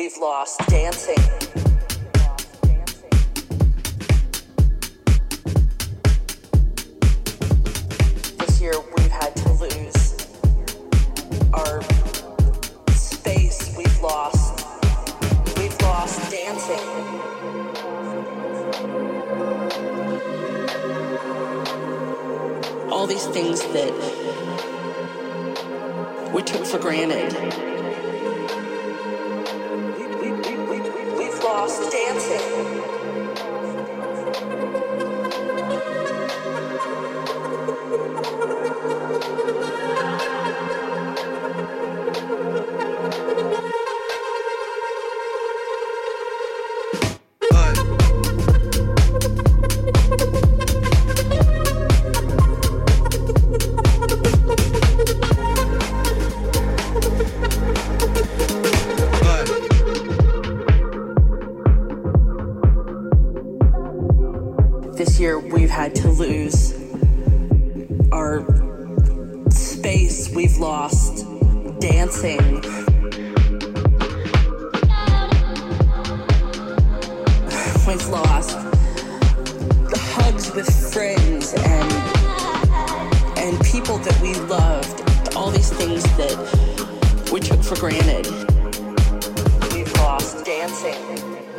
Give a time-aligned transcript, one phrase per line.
[0.00, 1.79] we've lost dancing.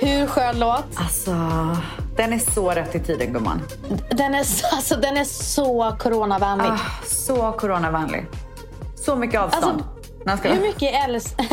[0.00, 0.84] Hur skön låt?
[0.96, 1.30] Alltså,
[2.16, 3.62] den är så rätt i tiden gumman.
[4.10, 6.68] Den är, så- alltså, den är så coronavänlig.
[6.68, 8.26] Ah, så coronavänlig.
[8.96, 9.84] Så mycket avstånd.
[10.26, 11.34] Alltså, Hur mycket, äls-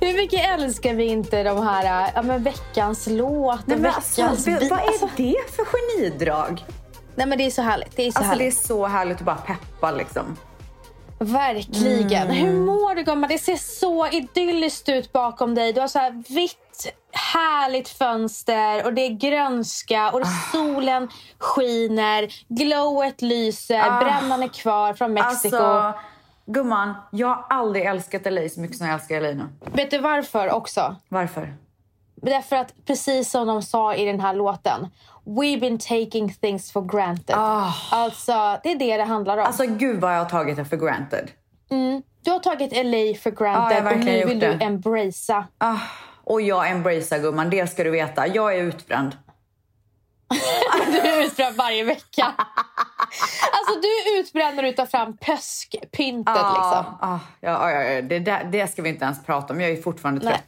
[0.00, 4.50] Hur mycket älskar vi inte de här ja, men veckans låt och Nej, veckans alltså,
[4.50, 4.70] bit?
[4.70, 6.64] vad är Alltså, det för genidrag?
[7.14, 7.96] Nej men det är så härligt.
[7.96, 8.66] Det är så Alltså, det är härligt.
[8.66, 10.36] så härligt att bara peppa liksom.
[11.24, 12.22] Verkligen.
[12.30, 12.36] Mm.
[12.36, 13.28] Hur mår du gumman?
[13.30, 15.72] Det ser så idylliskt ut bakom dig.
[15.72, 20.24] Du har så här vitt härligt fönster och det är grönska och Ah.
[20.52, 21.08] solen
[21.38, 22.28] skiner.
[22.48, 23.80] Glowet lyser.
[23.90, 24.00] Ah.
[24.00, 25.56] Brännan är kvar från Mexiko.
[25.56, 25.98] Alltså,
[26.46, 29.48] gumman, jag har aldrig älskat LA så mycket som jag älskar LA nu.
[29.72, 30.96] Vet du varför också?
[31.08, 31.54] Varför?
[32.16, 34.90] Därför att precis som de sa i den här låten.
[35.26, 37.36] We've been taking things for granted.
[37.38, 37.72] Ah.
[37.90, 39.44] Alltså, det är det det handlar om.
[39.44, 41.30] Alltså gud vad jag har tagit det för granted.
[42.24, 44.64] du har tagit LA för granted och verkligen nu vill du det.
[44.64, 45.46] embracea.
[45.58, 45.78] Ah,
[46.24, 48.26] och jag embracear gumman, det ska du veta.
[48.26, 49.16] Jag är utbränd.
[50.86, 52.34] Du är utbränd varje vecka.
[53.52, 56.84] Alltså du är utbränd när du tar fram pöskpyntet liksom.
[57.00, 59.60] Ah, ja, ja, ja, det, där, det ska vi inte ens prata om.
[59.60, 60.40] Jag är fortfarande Nej.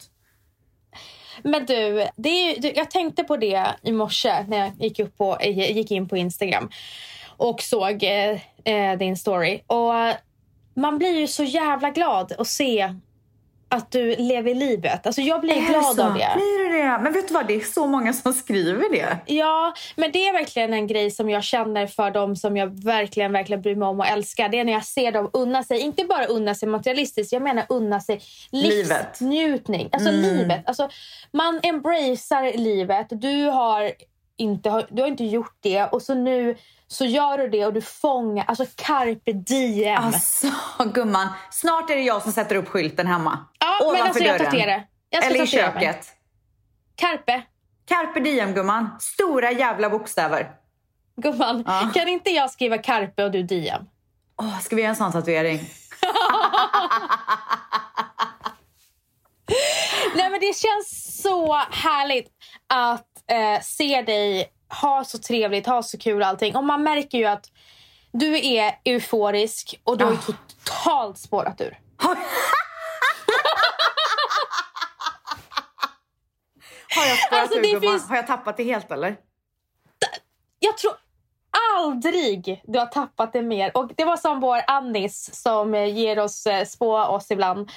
[1.42, 5.16] Men du, det är, du, jag tänkte på det i morse när jag gick, upp
[5.16, 6.70] på, eh, gick in på Instagram
[7.36, 9.60] och såg eh, eh, din story.
[9.66, 9.92] Och
[10.74, 12.94] man blir ju så jävla glad att se
[13.69, 15.06] att du lever livet.
[15.06, 16.02] Alltså jag blir glad så?
[16.02, 16.32] av det.
[16.34, 16.98] Blir det det?
[17.02, 19.19] Men vet du vad, det är så många som skriver det.
[19.34, 23.32] Ja, men det är verkligen en grej som jag känner för dem som jag verkligen,
[23.32, 24.48] verkligen bryr mig om och älskar.
[24.48, 27.64] Det är när jag ser dem unna sig, inte bara unna sig materialistiskt, jag menar
[27.69, 28.20] unna sig
[28.50, 29.20] Livet.
[29.20, 29.88] livsnjutning.
[29.92, 30.62] Alltså livet.
[30.66, 30.88] Alltså,
[31.32, 33.06] man embracear livet.
[33.10, 33.92] Du har,
[34.36, 36.56] inte, du har inte gjort det och så nu
[36.88, 40.04] så gör du det och du fångar, alltså carpe diem.
[40.04, 40.47] Alltså
[40.94, 43.38] gumman, snart är det jag som sätter upp skylten hemma.
[43.60, 44.50] ja, men Ovanför alltså jag dörren.
[44.50, 44.86] tatuerar.
[45.10, 46.00] Jag Eller i tatuera mig.
[46.97, 47.43] Carpe.
[47.89, 48.91] Carpe diem gumman.
[49.01, 50.51] Stora jävla bokstäver.
[51.17, 51.91] Gumman, Ja.
[51.95, 53.83] kan inte jag skriva carpe och du diem?
[54.39, 55.61] Åh, ska vi göra en sån tatuering?
[60.15, 62.28] Nej men det känns så härligt
[62.66, 64.53] att eh, se dig
[64.83, 66.57] ha så trevligt, ha så kul och allting.
[66.57, 67.47] Och man märker ju att
[68.13, 70.16] du är euforisk och du har Ah.
[70.16, 71.78] totalt spårat ur.
[76.97, 79.16] Har jag spårat Alltså, ur finns- Har jag tappat det helt eller?
[80.59, 80.93] Jag tror
[81.78, 83.77] aldrig du har tappat det mer.
[83.77, 87.71] Och det var som vår Annis som eh, ger oss, eh, spå oss ibland,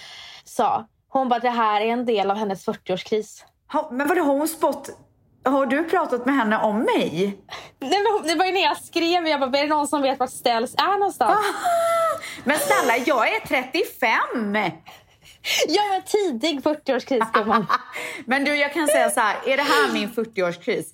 [0.43, 0.87] sa.
[1.09, 3.43] Hon bara, det här är en del av hennes 40-årskris.
[3.71, 4.89] Ha, men vadå, har hon spått?
[5.45, 7.39] Har du pratat med henne om mig?
[7.79, 10.19] Nej, men Det var ju när jag skrev, jag bara, är det någon som vet
[10.19, 11.39] vart Ställs är någonstans?
[12.43, 14.71] Men snälla, jag är 35!
[15.67, 17.67] Ja, men tidig 40-årskris gumman.
[18.25, 19.37] Men du, jag kan säga så här.
[19.45, 20.85] Är det här min 40-årskris?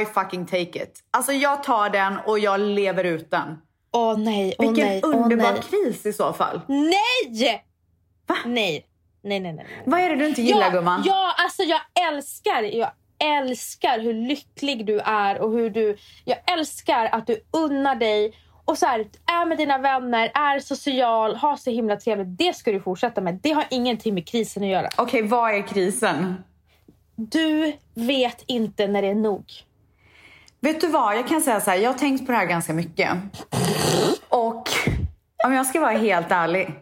[0.00, 1.00] I fucking take it.
[1.10, 3.58] Alltså jag tar den och jag lever ut den.
[3.92, 5.62] Åh nej, åh Vilken nej, åh underbar nej.
[5.62, 6.60] kris i så fall.
[6.68, 7.64] Nej!
[8.26, 8.36] Va?
[8.44, 8.86] Nej.
[9.24, 9.66] Nej, nej, nej.
[9.68, 9.82] nej.
[9.86, 11.02] Vad är det du inte gillar ja, gumman?
[11.06, 17.06] Ja, alltså jag älskar, jag älskar hur lycklig du är och hur du, jag älskar
[17.12, 18.34] att du unnar dig
[18.64, 22.38] och så här, är med dina vänner, är social, har så himla trevligt.
[22.38, 23.38] Det ska du fortsätta med.
[23.42, 24.88] Det har ingenting med krisen att göra.
[24.96, 26.44] Okej, vad är krisen?
[27.16, 29.44] Du vet inte när det är nog.
[30.60, 31.78] Vet du vad, jag kan säga så här.
[31.78, 33.10] Jag har tänkt på det här ganska mycket.
[34.28, 34.68] Och
[35.44, 36.74] om jag ska vara helt ärlig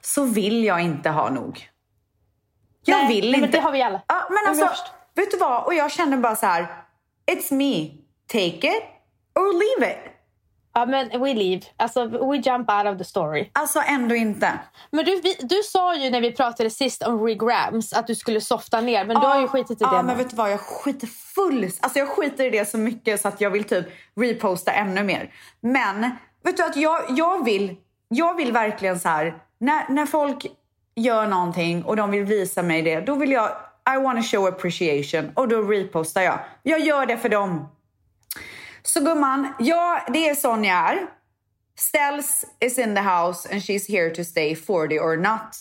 [0.00, 1.68] så vill jag inte ha nog.
[2.84, 3.40] Jag Nej, vill inte.
[3.40, 4.02] Men det har vi alla.
[4.06, 4.84] Ja, men alltså,
[5.14, 5.64] vet du vad?
[5.64, 6.84] Och jag känner bara så här.
[7.26, 7.90] It's me.
[8.26, 8.82] Take it
[9.34, 10.11] or leave it.
[10.74, 11.62] Ja, men we leave.
[11.76, 13.50] Alltså, we jump out of the story.
[13.52, 14.52] Alltså ändå inte.
[14.90, 18.40] Men du, vi, du sa ju när vi pratade sist om regrams att du skulle
[18.40, 19.04] softa ner.
[19.04, 20.52] Men du har ju skitit i det Ja, men vet du vad?
[20.52, 21.64] Jag skiter full...
[21.80, 23.86] Alltså jag skiter i det så mycket så att jag vill typ
[24.16, 25.34] reposta ännu mer.
[25.60, 26.10] Men
[26.44, 27.76] vet du att jag, jag vill...
[28.08, 29.34] Jag vill verkligen så här...
[29.58, 30.46] När, när folk
[30.94, 33.50] gör någonting och de vill visa mig det, då vill jag...
[33.96, 36.38] I wanna show appreciation och då repostar jag.
[36.62, 37.68] Jag gör det för dem.
[38.82, 40.98] Så gumman, ja, det är sån jag är.
[41.78, 45.56] Ställs is in the house and she's here to stay 40 or not.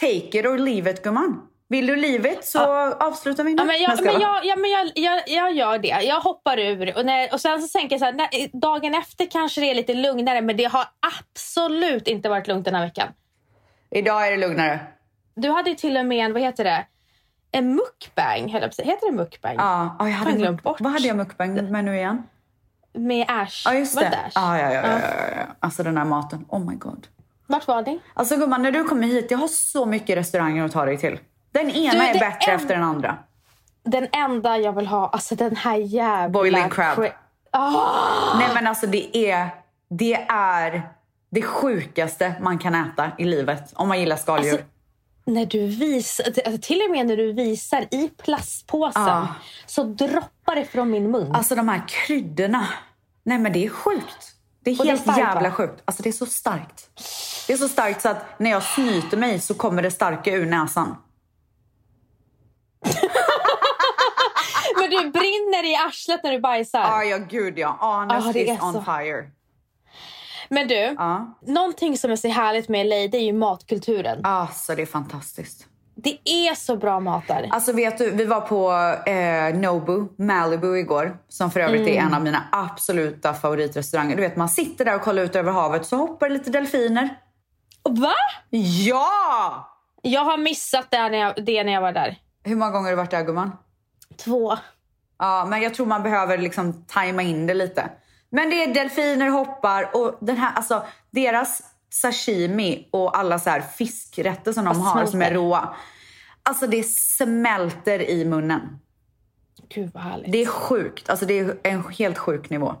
[0.00, 1.48] Take it or leave it gumman.
[1.68, 2.60] Vill du leave it så
[2.92, 3.62] avslutar vi nu.
[3.62, 5.88] Ja, men jag, men jag, ja, men jag, jag, jag gör det.
[5.88, 6.98] Jag hoppar ur.
[6.98, 9.74] Och, när, och sen så tänker jag så här, när, dagen efter kanske det är
[9.74, 10.40] lite lugnare.
[10.40, 10.84] Men det har
[11.32, 13.08] absolut inte varit lugnt den här veckan.
[13.90, 14.80] Idag är det lugnare.
[15.34, 16.86] Du hade ju till och med en, vad heter det?
[17.52, 18.84] En mukbang, höll jag.
[18.84, 19.54] Heter det mukbang?
[19.58, 20.80] Ja, ja, jag hade glömt bort.
[20.80, 22.22] Vad hade jag mukbang med nu igen?
[22.96, 23.62] Med Ash.
[23.64, 24.08] Ja, just Var det.
[24.08, 24.32] Ash?
[24.34, 25.42] Ja, ja, ja, ja, ja, ja.
[25.60, 26.44] Alltså den här maten.
[26.48, 27.06] Oh my god.
[27.46, 27.98] Vart var det?
[28.14, 31.18] Alltså gumman, när du kommer hit, jag har så mycket restauranger att ta dig till.
[31.52, 33.16] Den ena Du, är bättre en- efter den andra.
[33.84, 36.28] Den enda jag vill ha, alltså den här jävla...
[36.28, 36.98] Boiling crab.
[36.98, 37.12] cra-
[37.50, 38.38] Ah!
[38.38, 39.48] Nej men alltså det är,
[39.90, 40.88] det är
[41.30, 44.52] det sjukaste man kan äta i livet om man gillar skaldjur.
[44.52, 44.66] Alltså,
[45.24, 49.28] När du visar, alltså, till och med när du visar i plastpåsen Ja.
[49.66, 51.34] så droppar det från min mun.
[51.34, 52.66] Alltså de här kryddorna.
[53.26, 54.32] Nej men det är sjukt.
[54.60, 55.82] Det är Och det är helt starkt, jävla sjukt.
[55.84, 56.90] Alltså det är så starkt.
[57.46, 60.46] Det är så starkt så att när jag snyter mig så kommer det starka ur
[60.46, 60.96] näsan.
[64.80, 66.80] Men du brinner i arslet när du bajsar.
[66.80, 67.76] Ja, ja gud ja.
[67.80, 68.82] Anus Ja, det is är on så.
[68.82, 69.30] fire.
[70.48, 71.38] Men du, Ja.
[71.42, 74.24] någonting som är så härligt med LA det är ju matkulturen.
[74.24, 75.66] Alltså det är fantastiskt.
[75.98, 77.48] Det är så bra mat där.
[77.52, 78.70] Alltså vet du, vi var på
[79.10, 81.18] eh, Nobu, Malibu igår.
[81.28, 81.94] Som för övrigt Mm.
[81.96, 84.16] är en av mina absoluta favoritrestauranger.
[84.16, 87.08] Du vet man sitter där och kollar ut över havet så hoppar lite delfiner.
[87.88, 88.12] Va?
[88.50, 89.72] Ja!
[90.02, 92.18] Jag har missat det när jag, det när jag var där.
[92.44, 93.52] Hur många gånger har du varit där gumman?
[94.24, 94.56] Två.
[95.18, 97.90] Ja, men jag tror man behöver liksom tajma in det lite.
[98.30, 101.62] Men det är delfiner hoppar och den här, alltså deras
[102.00, 105.34] sashimi och alla så här fiskrätter som de Vad har som är smälter.
[105.34, 105.74] råa.
[106.42, 108.78] Alltså det smälter i munnen.
[109.68, 110.32] Gud vad härligt.
[110.32, 111.10] Det är sjukt.
[111.10, 112.74] Alltså det är en helt sjuk nivå.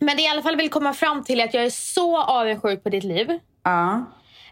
[0.00, 2.22] Men det jag i alla fall vill komma fram till är att jag är så
[2.22, 3.38] avundsjuk på ditt liv.
[3.62, 4.04] Ja.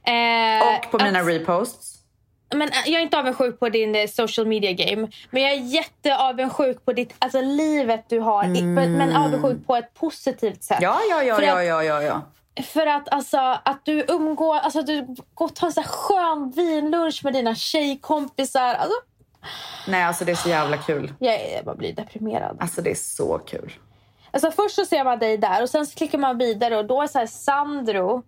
[0.06, 1.94] Eh, Och på mina att- reposts.
[2.54, 5.08] men äh, jag är inte avundsjuk på din eh, social media game.
[5.30, 8.44] Men jag är jätteavundsjuk på ditt, alltså livet du har.
[8.56, 10.78] i- Men, avundsjuk på ett positivt sätt.
[10.80, 12.22] Ja, ja, ja, För ja, ja, ja, ja.
[12.62, 16.50] För att, alltså, att du umgår, alltså att du går och tar en sån skön
[16.50, 18.74] vinlunch med dina tjejkompisar.
[18.74, 18.96] Alltså,
[19.88, 21.14] Nej, alltså det är så jävla kul.
[21.18, 22.56] jag, jag bara blir deprimerad.
[22.60, 23.72] Alltså det är så kul.
[24.30, 27.02] Alltså, först så ser man dig där och sen så klickar man vidare och då
[27.02, 28.22] är så här Sandro.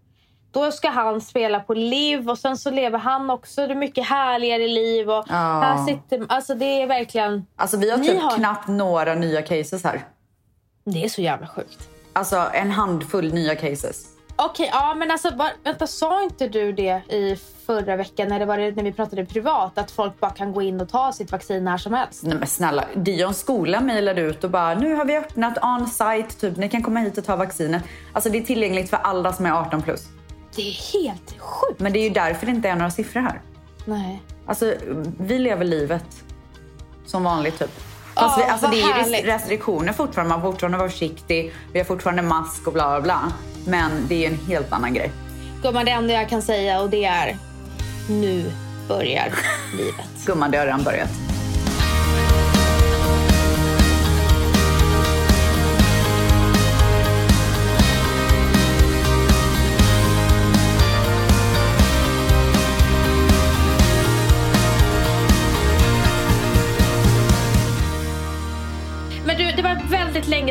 [0.51, 4.69] Då ska han spela på Liv och sen så lever han också ett mycket härligare
[4.69, 5.11] liv.
[5.11, 5.35] Och Ja.
[5.35, 9.85] här sitter, alltså det är verkligen, Alltså vi har typ har- knappt några nya cases
[9.85, 10.05] här.
[10.85, 11.89] det är så jävla sjukt.
[12.13, 14.07] Alltså en handfull nya cases.
[14.39, 18.47] Okej, ja men alltså bara, vänta sa inte du det i förra veckan när, det
[18.47, 19.79] var, när vi pratade privat?
[19.79, 22.23] Att folk bara kan gå in och ta sitt vaccin när som helst?
[22.23, 26.57] Nej men snälla, Dions skola mejlade ut och bara nu har vi öppnat on-site, typ
[26.57, 27.83] ni kan komma hit och ta vaccinet.
[28.13, 30.07] Alltså det är tillgängligt för alla som är 18 plus.
[30.57, 31.81] Det är helt sjukt.
[31.81, 33.41] Men det är ju därför det inte är några siffror här.
[33.85, 34.23] Nej.
[34.47, 34.75] Alltså
[35.19, 36.25] vi lever livet
[37.07, 37.71] som vanligt typ.
[38.15, 39.25] Fast vi, alltså, det är ju härligt.
[39.25, 43.33] restriktioner fortfarande, man fortfarande vara försiktig, vi har fortfarande mask och bla bla bla.
[43.67, 45.11] Men det är en helt annan grej.
[45.63, 47.37] Gumman, det enda jag kan säga och det är
[48.11, 48.53] nu
[48.89, 49.33] börjar
[49.77, 50.27] livet.
[50.27, 51.11] Gumman, det har redan börjat.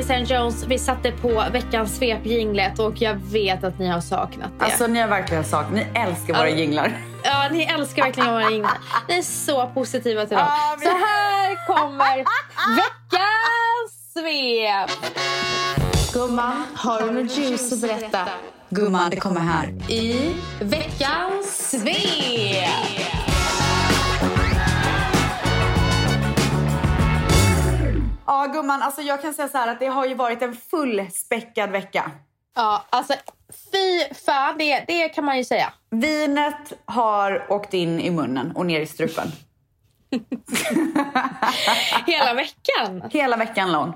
[0.08, 4.66] Sedan Jones vi satte på veckans svepjinglet och jag vet att ni har saknat det.
[4.66, 6.56] Alltså ni har verkligen saknat, ni älskar våra Ja.
[6.56, 6.98] jinglar.
[7.24, 8.78] Ja, ni älskar verkligen våra jinglar.
[9.10, 10.48] Ni är så positiva till dem.
[10.80, 12.16] Vi- Så här kommer
[12.76, 15.16] veckans svep.
[16.14, 18.26] Gumman, har du något juice att berätta?
[18.70, 19.92] Gumman, det kommer här.
[19.92, 23.35] I veckans svep.
[28.28, 31.70] Ja gumman, alltså jag kan säga så här att det har ju varit en fullspäckad
[31.70, 32.12] vecka.
[32.56, 33.14] Ja, alltså
[33.72, 35.74] fy fan, det, det kan man ju säga.
[35.90, 39.28] Vinet har åkt in i munnen och ner i strupen.
[42.06, 43.10] Hela veckan.
[43.12, 43.94] Hela veckan lång.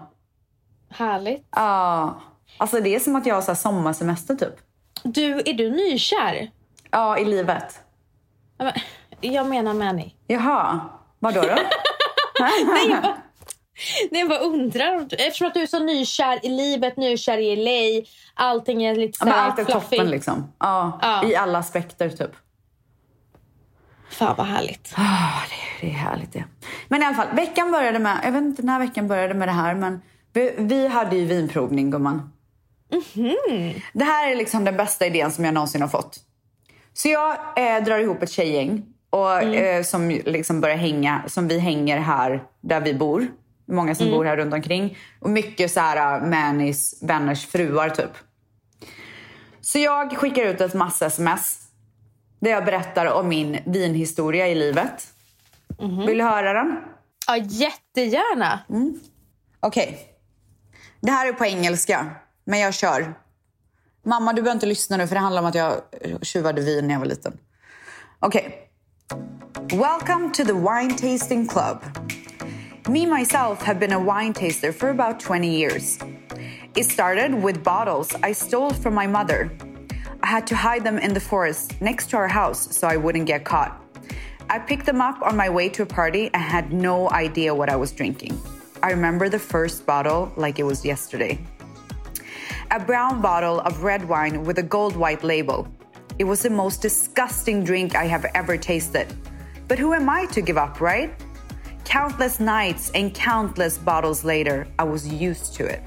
[0.90, 1.48] Härligt.
[1.52, 2.22] Ja.
[2.58, 4.56] Alltså det är som att jag har så sommarsemester typ.
[5.04, 6.52] Du, är du nykär?
[6.92, 7.80] Ja, i livet.
[9.22, 10.12] Jag menar Manny.
[10.28, 10.80] Jaha,
[11.20, 11.48] vadå då?
[12.40, 13.18] Nej, jag bara,
[14.12, 15.08] nej, jag bara undrar.
[15.12, 18.08] Eftersom att du är så nykär i livet, nykär i LA.
[18.34, 19.80] Allting är lite Ja, så men här allt är fluffy.
[19.98, 20.54] toppen liksom.
[20.60, 21.26] Ja, Ja.
[21.30, 22.32] i alla aspekter typ.
[24.10, 24.94] Fan vad härligt.
[24.98, 26.44] Ah, det, det är härligt det.
[26.88, 29.52] Men i alla fall, veckan började med, jag vet inte när veckan började med det
[29.52, 30.02] här, men
[30.34, 32.32] vi, vi hade ju vinprovning gumman.
[33.94, 36.18] Det här är liksom den bästa idén som jag någonsin har fått.
[36.94, 41.60] Så jag eh, drar ihop ett tjejgäng och, eh, som liksom börjar hänga, som vi
[41.60, 43.28] hänger här där vi bor.
[43.70, 44.98] Många som bor här runt omkring.
[45.20, 48.12] Och mycket så här uh, Mannys vänners fruar typ.
[49.62, 51.60] Så jag skickar ut ett massa sms
[52.40, 55.08] där jag berättar om min vinhistoria i livet.
[56.08, 56.78] Vill du höra den?
[57.28, 58.60] Ja, jättegärna.
[59.60, 60.00] Okej.
[61.02, 63.14] Det här är på engelska, men jag kör.
[64.06, 65.82] Mamma, du behöver inte lyssna nu för det handlar om att jag
[66.22, 67.38] tjuvade vin när jag var liten.
[68.20, 68.70] Okej.
[69.72, 71.78] Welcome to the wine tasting club.
[72.90, 76.00] Me myself have been a wine taster for about 20 years.
[76.76, 79.52] It started with bottles I stole from my mother.
[80.24, 83.28] I had to hide them in the forest next to our house so I wouldn't
[83.28, 83.80] get caught.
[84.50, 87.70] I picked them up on my way to a party and had no idea what
[87.70, 88.42] I was drinking.
[88.82, 91.38] I remember the first bottle like it was yesterday.
[92.72, 95.68] A brown bottle of red wine with a gold white label.
[96.18, 99.14] It was the most disgusting drink I have ever tasted.
[99.68, 101.14] But who am I to give up, right?
[101.90, 105.82] Countless nights and countless bottles later, I was used to it.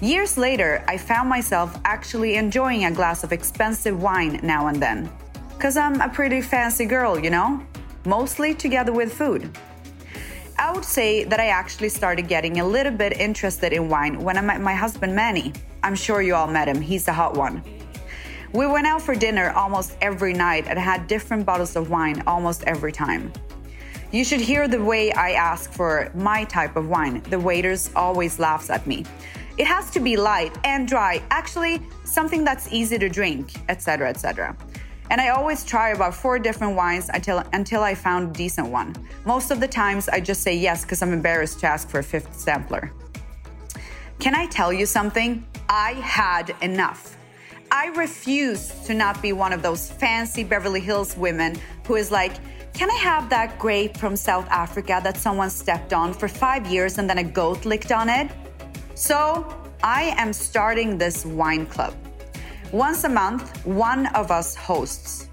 [0.00, 5.10] Years later, I found myself actually enjoying a glass of expensive wine now and then.
[5.48, 7.60] Because I'm a pretty fancy girl, you know?
[8.06, 9.50] Mostly together with food.
[10.60, 14.38] I would say that I actually started getting a little bit interested in wine when
[14.38, 15.52] I met my husband Manny.
[15.82, 17.64] I'm sure you all met him, he's the hot one.
[18.52, 22.62] We went out for dinner almost every night and had different bottles of wine almost
[22.68, 23.32] every time.
[24.14, 27.20] You should hear the way I ask for my type of wine.
[27.30, 29.04] The waiters always laughs at me.
[29.58, 34.56] It has to be light and dry, actually something that's easy to drink, etc., etc.
[35.10, 38.94] And I always try about four different wines until until I found a decent one.
[39.24, 42.04] Most of the times I just say yes because I'm embarrassed to ask for a
[42.04, 42.92] fifth sampler.
[44.20, 45.44] Can I tell you something?
[45.68, 47.16] I had enough.
[47.72, 51.56] I refuse to not be one of those fancy Beverly Hills women
[51.88, 52.34] who is like,
[52.74, 56.98] can I have that grape from South Africa that someone stepped on for five years
[56.98, 58.32] and then a goat licked on it?
[58.96, 59.46] So
[59.84, 61.94] I am starting this wine club.
[62.72, 65.28] Once a month, one of us hosts.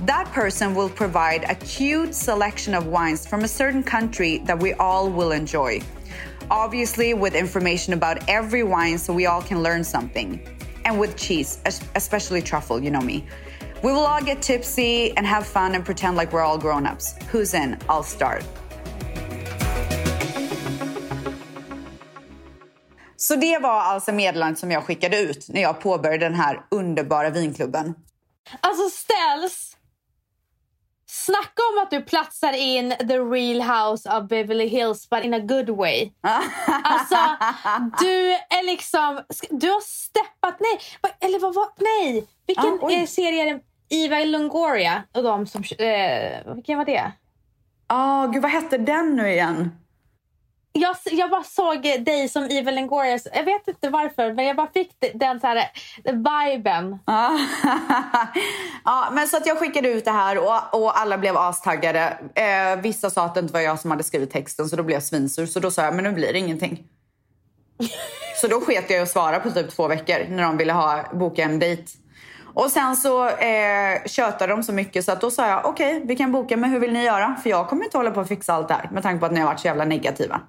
[0.00, 4.74] That person will provide a cute selection of wines from a certain country that we
[4.74, 5.80] all will enjoy.
[6.50, 10.46] Obviously, with information about every wine so we all can learn something.
[10.84, 11.60] And with cheese,
[11.94, 13.24] especially truffle, you know me.
[13.82, 17.14] We will all get tipsy and have fun and pretend like we're all grown ups.
[17.32, 17.76] Who's in?
[17.88, 18.44] I'll start.
[23.16, 27.30] Så det var alltså meddelandet som jag skickade ut när jag påbörjade den här underbara
[27.30, 27.94] vinklubben.
[28.60, 29.76] Alltså ställs.
[31.06, 35.38] Snacka om att du platsar in the real house of Beverly Hills but in a
[35.38, 36.10] good way.
[36.84, 37.16] Alltså
[38.00, 39.20] du är liksom,
[39.50, 40.80] du har steppat, nej,
[41.20, 42.26] eller vad var, nej.
[42.46, 43.60] Vilken Ah, serie är det?
[43.90, 47.12] Eva Longoria och de som, eh, vilken var det?
[47.86, 49.70] Ah, gud, vad hette den nu igen?
[50.72, 54.70] Jag, jag bara såg dig som Eva Longoria, jag vet inte varför men jag bara
[54.74, 55.56] fick den så här
[56.04, 56.98] eh, viben.
[57.06, 57.38] Ja.
[58.84, 62.18] ja, men så att jag skickade ut det här och, och alla blev astaggade.
[62.34, 64.96] Eh, vissa sa att det inte var jag som hade skrivit texten så då blev
[64.96, 65.46] jag svinsur.
[65.46, 66.84] Så då sa jag, men nu blir det ingenting.
[68.40, 71.04] så då sket jag i att svara på typ två veckor när de ville ha,
[71.12, 71.99] boka en dejt.
[72.54, 76.16] Och sen så eh, tjötade de så mycket så att då sa jag, okej vi
[76.16, 77.36] kan boka men hur vill ni göra?
[77.42, 79.32] För jag kommer inte hålla på att fixa allt det här med tanke på att
[79.32, 80.40] ni har varit så jävla negativa.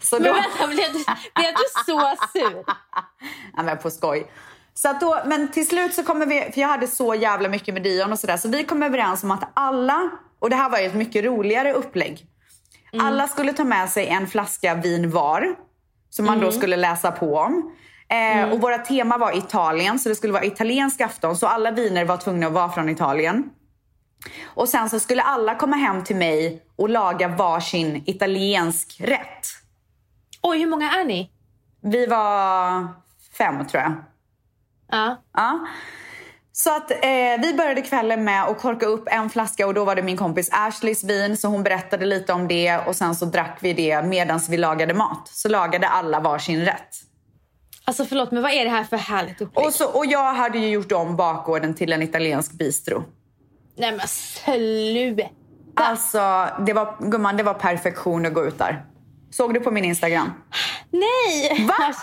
[0.00, 1.04] Så Men då, vänta, blev du,
[1.34, 2.64] blev du så sur?
[3.56, 4.30] ja, men på skoj.
[4.74, 7.74] Så att då, men till slut så kommer vi, för jag hade så jävla mycket
[7.74, 10.78] med Dion och sådär, så vi kom överens om att alla, och det här var
[10.78, 12.26] ju ett mycket roligare upplägg.
[13.00, 15.56] Alla skulle ta med sig en flaska vin var,
[16.10, 17.72] som man då skulle läsa på om.
[18.14, 21.36] Eh, Och våra tema var Italien, så det skulle vara italiensk afton.
[21.36, 23.50] Så alla viner var tvungna att vara från Italien.
[24.44, 29.46] Och sen så skulle alla komma hem till mig och laga varsin italiensk rätt.
[30.42, 31.30] Oj, hur många är ni?
[31.82, 32.88] Vi var
[33.38, 33.92] fem tror jag.
[34.90, 35.22] Ja.
[35.34, 35.66] Ja.
[36.52, 39.94] Så att eh, vi började kvällen med att korka upp en flaska och då var
[39.94, 43.58] det min kompis Ashleys vin så hon berättade lite om det och sen så drack
[43.60, 45.28] vi det medan vi lagade mat.
[45.28, 46.96] Så lagade alla varsin rätt.
[47.86, 49.66] Alltså förlåt, men vad är det här för härligt upplägg?
[49.66, 53.04] Och, så, och jag hade ju gjort om bakgården till en italiensk bistro.
[53.76, 55.22] Nej men sluta.
[55.76, 58.84] Alltså, det var, gumman, det var perfektion att gå ut där.
[59.30, 60.32] Såg du på min Instagram?
[60.90, 61.64] Nej!
[61.68, 61.74] Va?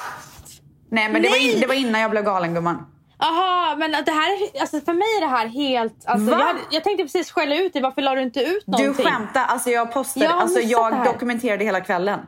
[0.91, 1.53] Nej, men det var, Nej!
[1.53, 2.85] in, det var innan jag blev galen gumman.
[3.19, 6.05] Jaha, men det här, är- alltså för mig är det här helt...
[6.05, 6.39] Alltså, Va?
[6.39, 9.05] jag, jag tänkte precis skälla ut dig, varför la du inte ut Du någonting?
[9.05, 12.19] skämtar, alltså jag postade, Jag alltså jag dokumenterade hela kvällen.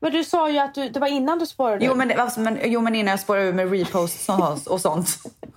[0.00, 2.58] Men du sa ju att du, det var innan du spårade Jo men, alltså, men,
[2.64, 5.08] jo men innan jag spårade ur med reposts och, och sånt.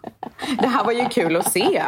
[0.61, 1.83] Det här var ju kul att se.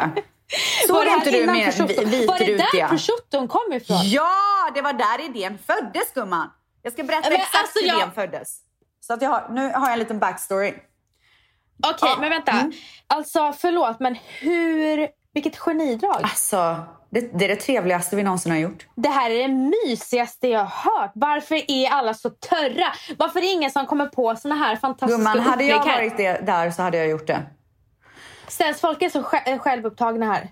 [0.86, 2.04] Såg Var det inte du med prosciutto?
[2.04, 2.88] vi- Var det där vitrutiga?
[2.88, 4.00] prosciutton kom ifrån?
[4.04, 4.30] Ja,
[4.74, 6.50] det var där idén föddes gumman.
[6.82, 8.58] Jag ska berätta Men exakt alltså, hur jag- idén föddes.
[9.00, 10.68] Så att jag har, nu har jag en liten backstory.
[11.86, 12.16] Okej, Ja.
[12.20, 12.52] men vänta.
[12.52, 12.72] Mm.
[13.06, 15.08] Alltså förlåt, men hur...
[15.34, 16.20] Vilket genidrag.
[16.22, 16.76] Alltså,
[17.14, 18.86] det, det är det trevligaste vi någonsin har gjort.
[18.94, 21.12] Det här är det mysigaste jag har hört.
[21.14, 22.86] Varför är alla så törra?
[23.18, 26.46] Varför är det ingen som kommer på såna här fantastiska Gumman, hade jag varit det,
[26.46, 27.42] där så hade jag gjort det.
[28.48, 30.48] Ställs folk är så sj- självupptagna här.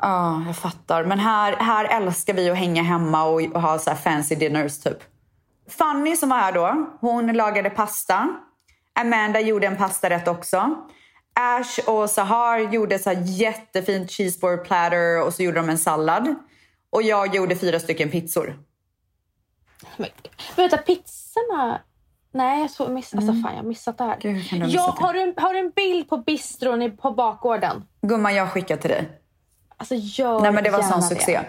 [0.00, 1.04] Ja, jag fattar.
[1.04, 4.80] Men här, här älskar vi att hänga hemma och, och ha så här fancy dinners
[4.80, 4.98] typ.
[5.78, 8.28] Fanny som var här då, hon lagade pasta.
[9.00, 10.74] Amanda gjorde en pastarätt också.
[11.40, 16.34] Ash och Sahar gjorde så jättefint cheeseboard platter och så gjorde de en sallad.
[16.90, 18.58] Och jag gjorde fyra stycken pizzor.
[19.96, 20.08] Men,
[20.56, 21.80] vänta, pizzorna...
[22.32, 23.14] Nej, jag så miss...
[23.14, 24.18] alltså, fan, jag har missat det här.
[24.24, 24.36] Mm.
[24.36, 25.02] Gud, jag, missat det?
[25.04, 27.84] har, du en, har du en bild på bistron i- på bakgården?
[28.02, 29.08] Gumman, jag skickar till dig.
[29.76, 31.44] Alltså gör Nej men det var sån det.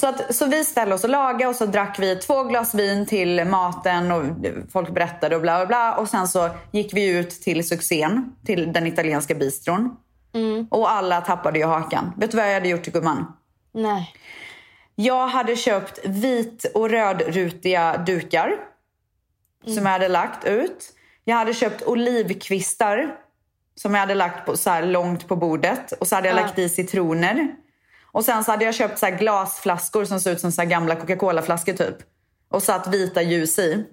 [0.00, 3.06] Så, att, så vi ställde oss och lagade och så drack vi två glas vin
[3.06, 4.24] till maten och
[4.72, 5.94] folk berättade och bla bla bla.
[5.96, 9.96] Och sen så gick vi ut till succén, till den italienska bistron.
[10.70, 12.12] Och alla tappade ju hakan.
[12.16, 13.32] Vet du vad jag hade gjort till gumman?
[13.74, 14.14] Nej.
[14.94, 18.54] Jag hade köpt vit och rödrutiga dukar
[19.64, 20.92] som jag hade lagt ut.
[21.24, 23.14] Jag hade köpt olivkvistar
[23.74, 25.92] som jag hade lagt på, så här långt på bordet.
[25.92, 26.42] Och så hade jag Ja.
[26.42, 27.48] lagt i citroner.
[28.12, 30.68] Och sen så hade jag köpt så här glasflaskor som ser ut som så här
[30.68, 31.96] gamla Coca-Cola-flaskor typ.
[32.50, 33.84] Och satt vita ljus i.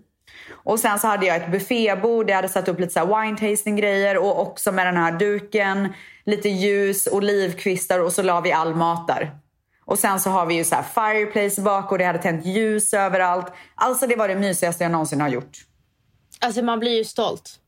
[0.51, 2.29] Och sen så hade jag ett buffébord.
[2.29, 5.93] Jag hade satt upp lite så wine tasting grejer och också med den här duken.
[6.25, 9.31] Lite ljus, olivkvistar och så la vi all mat där.
[9.85, 12.93] Och sen så har vi ju så här fireplace bak och det hade tänt ljus
[12.93, 13.53] överallt.
[13.75, 15.57] Alltså det var det mysigaste jag någonsin har gjort.
[16.39, 17.59] Alltså man blir ju stolt.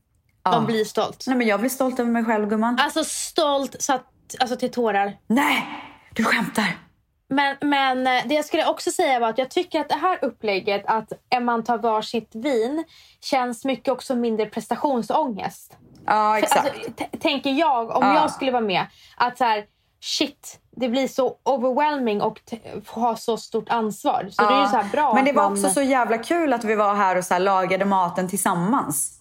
[0.51, 1.23] Man blir stolt.
[1.27, 2.77] Nej men jag blir stolt över mig själv gumman.
[2.79, 4.05] Alltså stolt så att,
[4.39, 5.13] alltså till tårar.
[5.27, 5.67] Nej,
[6.17, 6.77] du skämtar.
[7.29, 10.19] Men, men eh, det jag skulle också säga var att jag tycker att det här
[10.21, 12.83] upplägget att man tar varsitt vin
[13.21, 15.77] känns mycket också mindre prestationsångest.
[16.05, 16.67] Ja För, exakt.
[16.75, 18.15] Alltså, tänker jag, om Ja.
[18.15, 18.85] jag skulle vara med,
[19.17, 19.65] att så här,
[20.01, 22.39] shit, det blir så overwhelming och
[22.89, 24.29] ha så stort ansvar.
[24.31, 24.83] Så det är ju Ja.
[24.83, 27.23] så bra Men det var man, också så jävla kul att vi var här och
[27.23, 29.13] så lagade maten tillsammans.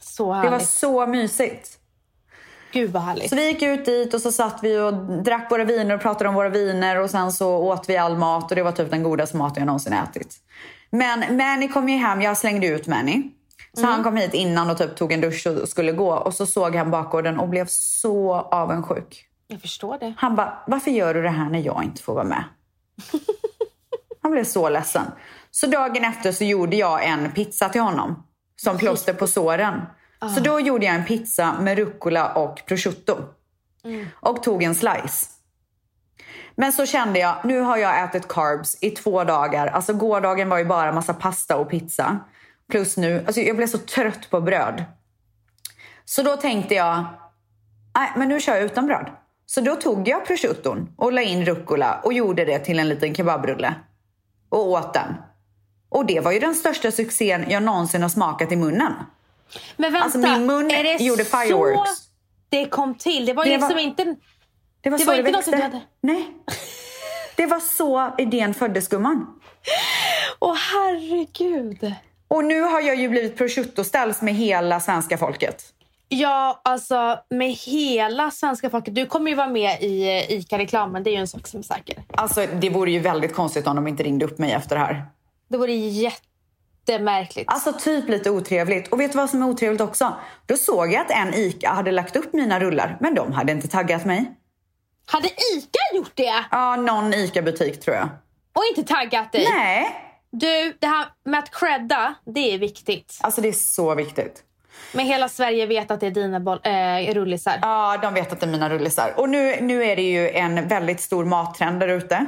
[0.00, 0.52] så Det härligt.
[0.52, 1.79] var så mysigt.
[2.72, 3.30] Gud vad härligt.
[3.30, 6.28] Så vi gick ut dit och så satt vi och drack våra viner och pratade
[6.28, 9.02] om våra viner och sen så åt vi all mat och det var typ den
[9.02, 10.36] godaste maten jag någonsin ätit.
[10.90, 13.22] Men Manny kom ju hem, jag slängde ut Manny.
[13.72, 16.46] Så han kom hit innan och typ tog en dusch och skulle gå och så
[16.46, 19.26] såg han bakgården och blev så avundsjuk.
[19.46, 20.14] Jag förstår det.
[20.16, 22.44] Han bara, varför gör du det här när jag inte får vara med?
[24.22, 25.04] Han blev så ledsen.
[25.50, 28.22] Så dagen efter så gjorde jag en pizza till honom.
[28.56, 29.80] Som plåster på såren.
[30.20, 33.16] Så då gjorde jag en pizza med rucola och prosciutto.
[34.12, 35.26] Och tog en slice.
[36.54, 39.66] Men så kände jag, nu har jag ätit carbs i två dagar.
[39.66, 42.18] Alltså gårdagen var ju bara massa pasta och pizza.
[42.70, 44.84] Plus nu, alltså jag blev så trött på bröd.
[46.04, 47.04] Så då tänkte jag,
[47.94, 49.10] nej men nu kör jag utan bröd.
[49.46, 53.14] Så då tog jag prosciutton och la in rucola och gjorde det till en liten
[53.14, 53.74] kebabrulle.
[54.48, 55.14] Och åt den.
[55.88, 58.92] Och det var ju den största succén jag någonsin har smakat i munnen.
[59.76, 61.90] Men vänta, Alltså, min mun är det gjorde fireworks.
[61.90, 62.02] så
[62.48, 63.26] det kom till?
[63.26, 64.04] Det var Det liksom var- inte...
[64.80, 65.56] Det var Det så var det växte.
[65.56, 66.26] hade- Nej.
[67.36, 69.26] Det var så idén föddes gumman.
[70.38, 71.94] Åh herregud.
[72.28, 75.64] Och nu har jag ju blivit prosciutto-ställs med hela svenska folket.
[76.08, 78.94] Ja, alltså med hela svenska folket.
[78.94, 81.64] Du kommer ju vara med i eh, ICA-reklamen, det är ju en sak som är
[81.64, 82.02] säker.
[82.12, 85.04] Alltså det vore ju väldigt konstigt om de inte ringde upp mig efter det här.
[85.48, 85.72] Det vore
[86.86, 87.52] jättemärkligt.
[87.52, 88.88] Alltså typ lite otrevligt.
[88.88, 90.12] Och vet du vad som är otrevligt också?
[90.46, 93.68] Då såg jag att en ICA hade lagt upp mina rullar, men de hade inte
[93.68, 94.32] taggat mig.
[95.06, 96.44] Hade ICA gjort det?
[96.50, 98.08] Ja, någon ICA-butik tror jag.
[98.52, 99.46] Och inte taggat dig?
[99.54, 99.86] Nej,
[100.30, 103.18] Du, det här med att credda, det är viktigt.
[103.20, 104.42] alltså det är så viktigt.
[104.94, 107.58] Men hela Sverige vet att det är dina boll, äh, rullisar.
[107.62, 109.12] Ja, de vet att det är mina rullisar.
[109.16, 112.26] Och nu, nu är det ju en väldigt stor mattrend där ute.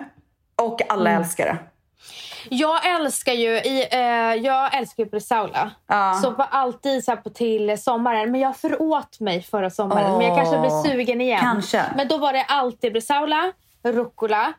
[0.57, 1.59] Och alla älskar det.
[2.49, 4.01] Jag älskar ju i, eh,
[4.35, 5.11] jag älskar ju.
[5.87, 6.21] Ja.
[6.23, 8.31] Så var alltid så här på till sommaren.
[8.31, 10.19] Men jag föråt mig förra sommaren.
[10.19, 11.41] Men jag kanske blir sugen igen.
[11.41, 11.85] Kanske.
[11.97, 14.53] Men då var det alltid Bresaola, rucola,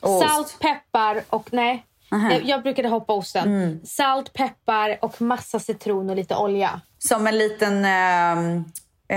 [0.00, 0.28] Ost.
[0.28, 1.86] salt, peppar och nej.
[2.10, 3.44] Jag, jag brukade hoppa osten.
[3.44, 3.80] Mm.
[3.84, 6.80] Salt, peppar och massa citron och lite olja.
[6.98, 8.32] Som en liten eh,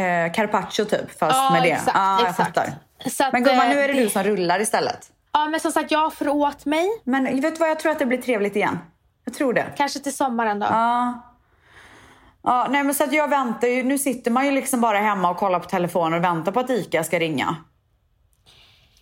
[0.02, 1.70] eh, carpaccio typ, fast med det.
[1.70, 1.92] exakt.
[1.98, 2.56] ja, jag exakt.
[2.56, 2.74] fattar.
[3.06, 5.12] Att, Men gumman, nu är det eh, du som rullar istället.
[5.34, 6.88] Ja, men som sagt, jag föråt mig.
[7.04, 8.80] Men vet du vad, jag tror att det blir trevligt igen.
[9.26, 9.74] Jag tror det.
[9.78, 10.66] Kanske till sommaren då.
[10.66, 11.30] Ja.
[12.44, 13.84] Ja, nej men så att jag väntar ju.
[13.84, 16.70] Nu sitter man ju liksom bara hemma och kollar på telefonen och väntar på att
[16.70, 17.56] ICA ska ringa.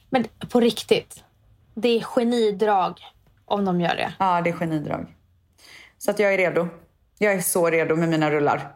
[0.09, 1.23] Men på riktigt,
[1.73, 2.99] det är genidrag
[3.45, 4.13] om de gör det.
[4.19, 5.15] Ja, det är genidrag.
[5.97, 6.67] Så att jag är redo.
[7.17, 8.71] Jag är så redo med mina rullar.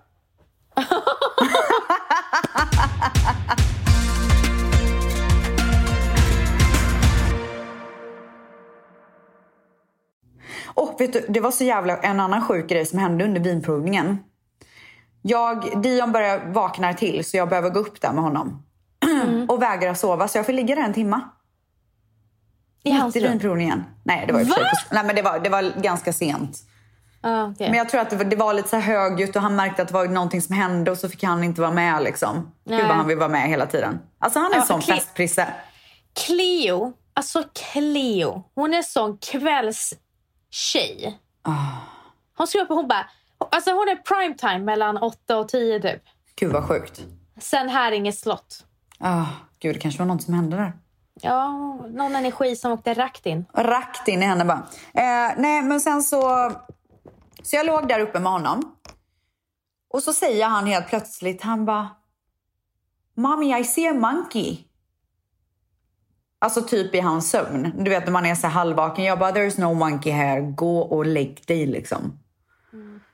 [10.95, 14.17] Och vet du, det var så jävla en annan sjuk grej som hände under vinprovningen.
[15.21, 18.63] Jag, Dion börjar vakna till så jag behöver gå upp där med honom.
[19.49, 21.21] Och vägrar sova så jag får ligga där en timma.
[22.83, 23.23] I hans rum.
[23.23, 23.83] vinprovningen.
[24.03, 24.45] Nej, det var ju?
[24.91, 26.57] Nej, men det var, det var ganska sent.
[27.21, 27.69] Ja, okej.
[27.69, 29.87] Men jag tror att det var, det var lite så högljutt och han märkte att
[29.87, 32.51] det var någonting som hände och så fick han inte vara med liksom.
[32.63, 32.77] Nej.
[32.77, 33.99] Gud vad han vill vara med hela tiden.
[34.19, 35.47] Alltså han är en sån festprisse.
[36.25, 39.99] Cleo, alltså Cleo, hon är sån kvällstjej.
[41.41, 41.51] Ah.
[42.37, 46.01] Hon skriver upp och hon bara, alltså hon är primetime mellan 8 och 10 typ.
[46.35, 47.03] Gud vad sjukt.
[47.39, 48.65] Sen Häringe slott.
[48.99, 49.25] Ah,
[49.59, 50.73] gud, det kanske var något som hände där.
[51.21, 51.47] Ja,
[51.89, 53.45] någon energi som åkte rakt in.
[53.53, 54.67] Rakt in i henne bara.
[54.93, 56.51] Eh, nej, men sen så...
[57.43, 58.75] Så jag låg där uppe med honom.
[59.89, 61.89] Och så säger han helt plötsligt, han bara...
[63.17, 64.57] Mommy, I see a monkey.
[66.45, 67.71] Alltså typ i hans sömn.
[67.77, 69.05] Du vet när man är så halvvaken.
[69.05, 70.41] Jag bara, there's no monkey here.
[70.41, 72.19] Gå och lägg dig liksom.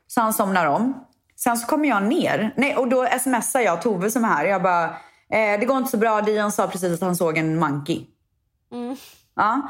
[0.08, 1.06] Så han somnar om.
[1.36, 2.54] Sen så kommer jag ner.
[2.58, 4.46] Nej, och då smsar jag Tove som är här.
[4.46, 4.84] Jag bara,
[5.30, 6.22] eh, det går inte så bra.
[6.22, 8.06] Dion sa precis att han såg en monkey.
[9.36, 9.62] Ja.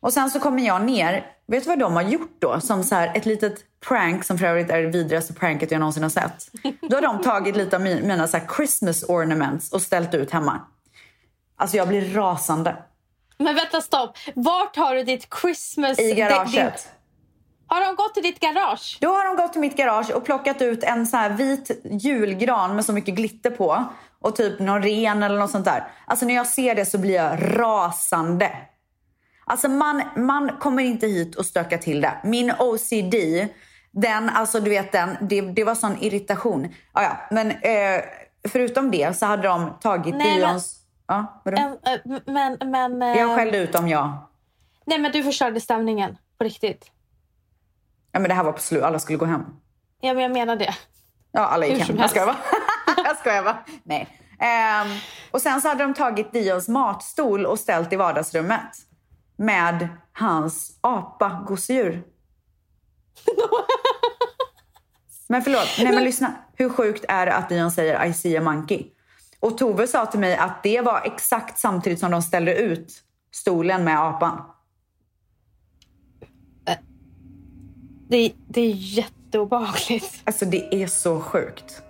[0.00, 1.26] Och sen så kommer jag ner.
[1.46, 2.60] Vet du vad de har gjort då?
[2.60, 3.54] Som så här, ett litet
[3.88, 6.48] prank som för övrigt är det vidrigaste pranket jag någonsin har sett.
[6.90, 10.30] Då har de tagit lite av mi- mina så här Christmas ornaments och ställt ut
[10.30, 10.60] hemma.
[11.58, 12.76] Alltså jag blir rasande.
[13.38, 15.98] Men vänta stopp, vart har du ditt Christmas...
[15.98, 16.52] I garaget.
[16.52, 16.92] din-
[17.68, 18.98] Har de gått till ditt garage?
[19.00, 21.70] Då har de gått till mitt garage och plockat ut en så här vit
[22.02, 23.84] julgran med så mycket glitter på.
[24.20, 25.88] Och typ någon ren eller något sånt där.
[26.06, 28.52] Alltså när jag ser det så blir jag rasande.
[29.46, 32.12] Alltså man, man kommer inte hit och stöka till det.
[32.24, 33.14] Min OCD,
[33.92, 36.74] den, alltså du vet den, det, det var sån irritation.
[36.94, 38.02] Ja, ja, men eh,
[38.48, 40.76] förutom det så hade de tagit Nej, men- Dions...
[41.08, 41.56] Ja, vadå?
[41.56, 43.02] Äh, men, men...
[43.02, 44.30] äh, Jag skällde ut dem, ja.
[44.84, 46.18] Nej men du förstörde stämningen.
[46.38, 46.90] På riktigt.
[48.12, 48.82] Ja, men det här var på slut.
[48.82, 49.42] Alla skulle gå hem.
[50.00, 50.74] Ja men jag menar det.
[51.32, 51.96] Ja, alla gick Hur hem.
[51.96, 52.36] Jag skojar bara.
[53.04, 53.58] jag skojar bara.
[53.82, 54.08] Nej.
[54.40, 54.86] Ehm,
[55.30, 58.76] och sen så hade de tagit Dions matstol och ställt i vardagsrummet.
[59.36, 62.02] Med hans apa-gosedjur.
[65.28, 66.32] men förlåt, nej men lyssna.
[66.54, 68.90] Hur sjukt är det att Dion säger I see a monkey?
[69.46, 72.92] Och Tove sa till mig att det var exakt samtidigt som de ställde ut
[73.34, 74.42] stolen med apan.
[78.08, 80.22] Det, det är jätteobehagligt.
[80.24, 81.82] Alltså det är så sjukt.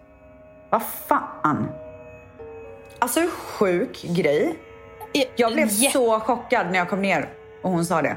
[0.71, 1.69] Vad fan?
[2.99, 4.59] Alltså sjuk grej.
[5.37, 7.29] Jag blev Jä- så chockad när jag kom ner
[7.63, 8.17] och hon sa det.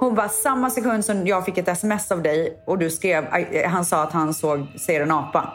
[0.00, 3.64] Hon var samma sekund som jag fick ett sms av dig och du skrev, aj,
[3.66, 5.52] han sa att han såg, ser en apa.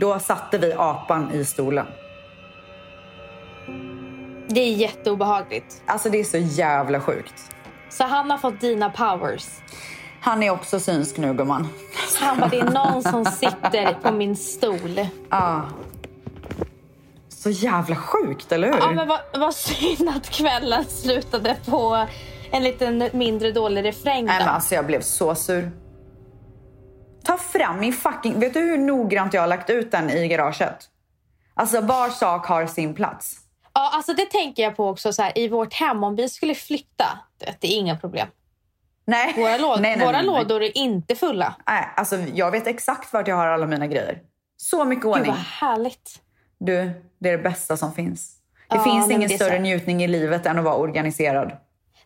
[0.00, 1.86] Då satte vi apan i stolen.
[4.52, 5.82] Det är jätteobehagligt.
[5.86, 7.34] Alltså det är så jävla sjukt.
[7.88, 9.46] Så han har fått dina powers.
[10.20, 11.68] Han är också synsk nu gumman.
[12.20, 15.06] Han bara, det är någon som sitter på min stol.
[15.28, 15.60] Ah.
[17.28, 18.78] Så jävla sjukt, eller hur?
[18.78, 22.06] Ja, men vad, vad synd att kvällen slutade på
[22.50, 24.24] en liten mindre dålig refräng.
[24.24, 25.70] Nej, men alltså jag blev så sur.
[27.24, 28.40] Ta fram min fucking...
[28.40, 30.88] Vet du hur noggrant jag har lagt ut den i garaget?
[31.54, 33.36] Alltså var sak har sin plats.
[33.74, 36.04] Ja, alltså det tänker jag på också så här, i vårt hem.
[36.04, 37.18] Om vi skulle flytta,
[37.60, 38.28] det, är inga problem.
[39.04, 39.34] Nej.
[39.36, 41.54] Våra, låd, nej, nej, våra nej, lådor är inte fulla.
[41.66, 44.18] Nej, alltså jag vet exakt vart jag har alla mina grejer.
[44.56, 45.30] Så mycket Gud ordning.
[45.30, 46.20] vad härligt.
[46.58, 48.36] Du, det är det bästa som finns.
[48.68, 49.62] Det Ja, finns ingen det större så.
[49.62, 51.52] njutning i livet än att vara organiserad.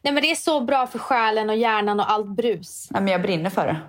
[0.03, 2.89] Nej, men det är så bra för själen och hjärnan och allt brus.
[2.91, 3.81] Nej, men jag brinner för det.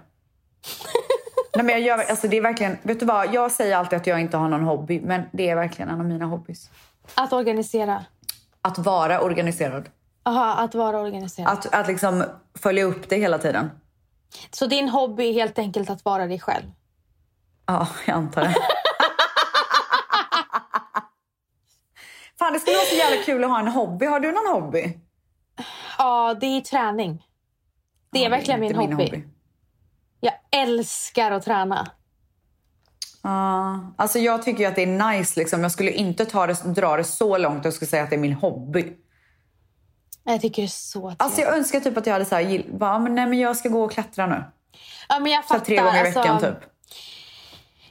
[1.55, 4.07] Nej, men jag gör, alltså det är verkligen, vet du vad, jag säger alltid att
[4.07, 6.69] jag inte har någon hobby, men det är verkligen en av mina hobbys.
[7.15, 8.05] Att organisera.
[8.61, 9.89] Att vara organiserad.
[10.23, 11.51] Aha, att vara organiserad.
[11.51, 12.23] Att, att liksom
[12.55, 13.69] följa upp det hela tiden.
[14.51, 16.65] Så din hobby är helt enkelt att vara dig själv?
[17.65, 18.55] Ja, jag antar det.
[22.39, 24.05] Fan, det skulle vara så jävla kul att ha en hobby.
[24.05, 24.99] Har du någon hobby?
[25.97, 27.25] Ja, det är träning.
[28.11, 29.23] Det är Ja, verkligen min inte hobby.
[30.19, 31.91] Jag älskar att träna.
[33.25, 35.39] Ja, alltså jag tycker ju att det är nice.
[35.39, 35.61] Liksom.
[35.61, 38.15] Jag skulle inte ta det, dra det så långt att jag skulle säga att det
[38.15, 38.93] är min hobby.
[40.23, 41.21] Jag tycker det är så trevligt.
[41.21, 43.69] Alltså jag önskar typ att jag hade så här, bara, men nej men jag ska
[43.69, 44.43] gå och klättra nu.
[45.09, 45.59] ja, men jag Så fattar.
[45.59, 46.57] här, tre gånger i veckan alltså, typ.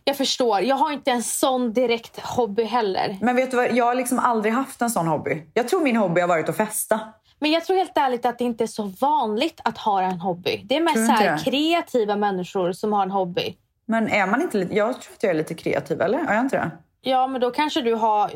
[0.05, 0.61] Jag förstår.
[0.61, 3.19] Jag har inte en sån direkt hobby heller.
[3.21, 5.43] Men vet du vad, jag har liksom aldrig haft en sån hobby.
[5.55, 7.01] Jag tror min hobby har varit att festa.
[7.39, 10.63] Men jag tror helt ärligt att det inte är så vanligt att ha en hobby.
[10.65, 13.57] Det är mest så kreativa människor som har en hobby.
[13.87, 16.19] Men är man inte lite, jag tror att jag är lite kreativ eller?
[16.19, 16.71] Är jag inte det?
[17.01, 18.31] Ja, men då kanske du har...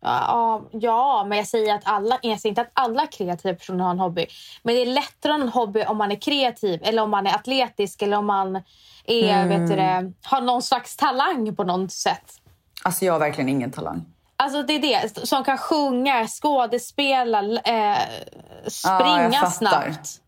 [0.00, 3.90] Ja, ja, men jag säger att alla, jag säger inte att alla kreativa personer har
[3.90, 4.26] en hobby.
[4.62, 7.26] Men det är lättare att ha en hobby om man är kreativ eller om man
[7.26, 8.56] är atletisk eller om man
[9.04, 12.24] är, vet du det, har någon slags talang på något sätt.
[12.82, 14.04] Alltså jag har verkligen ingen talang.
[14.36, 17.98] Alltså det är det, som kan sjunga, skådespela, eh,
[18.64, 19.50] Ja, springa fattar.
[19.50, 20.20] snabbt.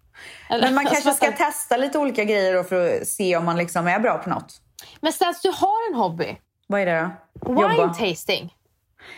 [0.48, 3.86] Men man kanske ska testa lite olika grejer då för att se om man liksom
[3.86, 4.60] är bra på något.
[5.00, 6.36] Men Stats, du har en hobby.
[6.66, 7.10] Vad är det
[7.42, 7.52] då?
[7.52, 7.94] Wine Jobba.
[7.94, 8.54] tasting.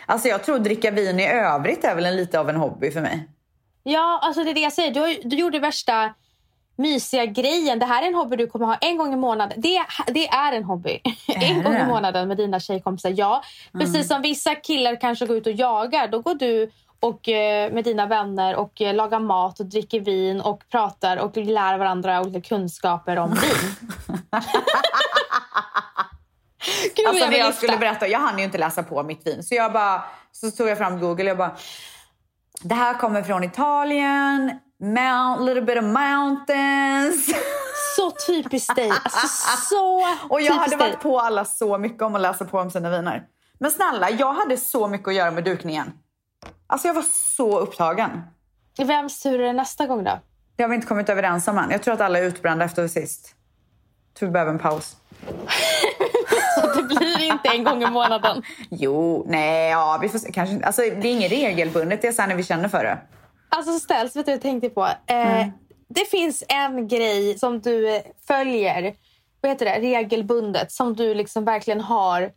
[0.05, 3.01] Alltså jag tror dricka vin i övrigt är väl en, lite av en hobby för
[3.01, 3.27] mig.
[3.83, 4.91] Ja, alltså det är det jag säger.
[4.91, 6.13] Du, du gjorde värsta
[6.75, 7.79] mysiga grejen.
[7.79, 9.61] Det här är en hobby du kommer ha en gång i månaden.
[9.61, 11.01] Det, det är en hobby.
[11.27, 13.13] en det gång i månaden med dina tjejkompisar.
[13.17, 16.07] Ja, precis som vissa killar kanske går ut och jagar.
[16.07, 20.41] Då går du och eh, med dina vänner och eh, lagar mat och dricker vin
[20.41, 23.75] och pratar och lär varandra olika kunskaper om vin.
[26.95, 27.57] Gud, Alltså jag vill jag lyfta.
[27.57, 29.43] skulle berätta, jag hann ju inte läsa på mitt vin.
[29.43, 31.55] Så jag bara, så tog jag fram Google och jag bara,
[32.61, 37.27] det här kommer från Italien, mount, little bit of mountains.
[37.95, 38.89] Så typiskt dig.
[38.89, 39.27] Alltså,
[39.69, 40.77] så Och jag hade dig.
[40.89, 43.23] varit på alla så mycket om att läsa på om sina viner.
[43.59, 45.91] Men snälla, jag hade så mycket att göra med dukningen.
[46.67, 47.05] Alltså jag var
[47.37, 48.21] så upptagen.
[48.77, 50.19] Vems tur är det nästa gång då?
[50.55, 51.71] Det har vi inte kommit överens om än.
[51.71, 53.35] Jag tror att alla är utbrända efter sist.
[54.19, 54.97] Tror vi behöver en paus.
[56.75, 58.43] Det blir inte en gång i månaden.
[58.69, 60.31] Jo, nej, ja, vi får.
[60.33, 62.01] Kanske, alltså, det är inget regelbundet.
[62.01, 62.97] Det är sen när vi känner för det.
[63.49, 64.85] Alltså ställs, vet du jag tänkte på?
[65.05, 65.47] Eh,
[65.87, 68.95] Det finns en grej som du följer,
[69.41, 72.31] vad heter det, regelbundet, som du liksom verkligen har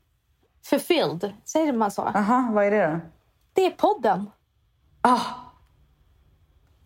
[0.67, 1.33] fulfilled.
[1.45, 2.03] Säger man så?
[2.03, 3.01] Aha, vad är det då?
[3.55, 4.31] Det är podden.
[5.01, 5.21] Ah,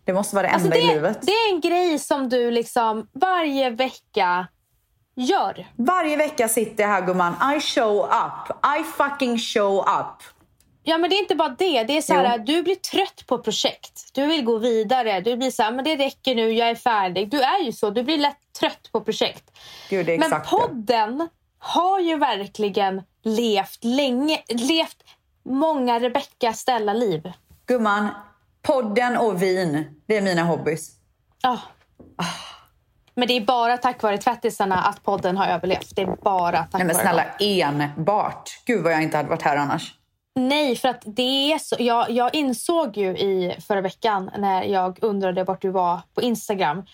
[0.05, 1.17] det måste vara det Alltså enda det, i livet.
[1.21, 4.47] det är en grej som du liksom varje vecka
[5.15, 5.67] gör.
[5.75, 7.33] Varje vecka sitter jag här gumman.
[7.57, 8.57] I show up.
[8.79, 10.23] I fucking show up.
[10.83, 11.83] Ja, men det är inte bara det.
[11.83, 14.09] Det är så här, du blir trött på projekt.
[14.13, 15.21] Du vill gå vidare.
[15.21, 17.29] Du blir så här, men det räcker nu, jag är färdig.
[17.31, 17.89] Du är ju så.
[17.89, 19.57] Du blir lätt trött på projekt.
[19.89, 20.57] Gud, Men exakt det.
[20.57, 25.03] podden har ju verkligen levt länge, levt
[25.47, 27.31] många Rebecca Stella-liv.
[27.65, 28.09] Gumman,
[28.61, 30.01] podden och vin.
[30.07, 30.91] Det är mina hobbys.
[31.41, 31.59] Ja.
[33.15, 35.95] Men det är bara tack vare tvättisarna att podden har överlevt.
[35.95, 38.49] Det är bara tack Nej men snälla, enbart.
[38.65, 39.93] Gud vad jag inte hade varit här annars.
[40.35, 41.75] Nej, för att det är så.
[41.79, 46.85] Jag, jag insåg ju i förra veckan när jag undrade vart du var på Instagram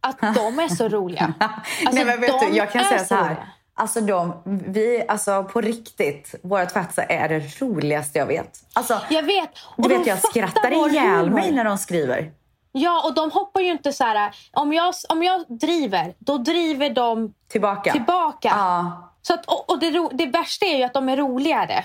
[0.00, 1.34] att de är så roliga.
[1.38, 3.24] Alltså, Nej men vet du, jag kan säga så här.
[3.24, 3.48] roliga.
[3.76, 8.58] Alltså de, vi, alltså på riktigt, våra tvättisar är det roligaste jag vet.
[8.72, 9.50] Alltså, Jag vet.
[9.76, 12.32] Och du vet jag skrattar ihjäl mig när de skriver.
[12.72, 14.34] Ja, och de hoppar ju inte så här...
[14.52, 17.92] Om jag, om jag driver, då driver de Tillbaka.
[17.92, 18.48] tillbaka.
[18.48, 19.10] Ja.
[19.22, 21.84] Så att, och och det, ro, det värsta är ju att de är roligare.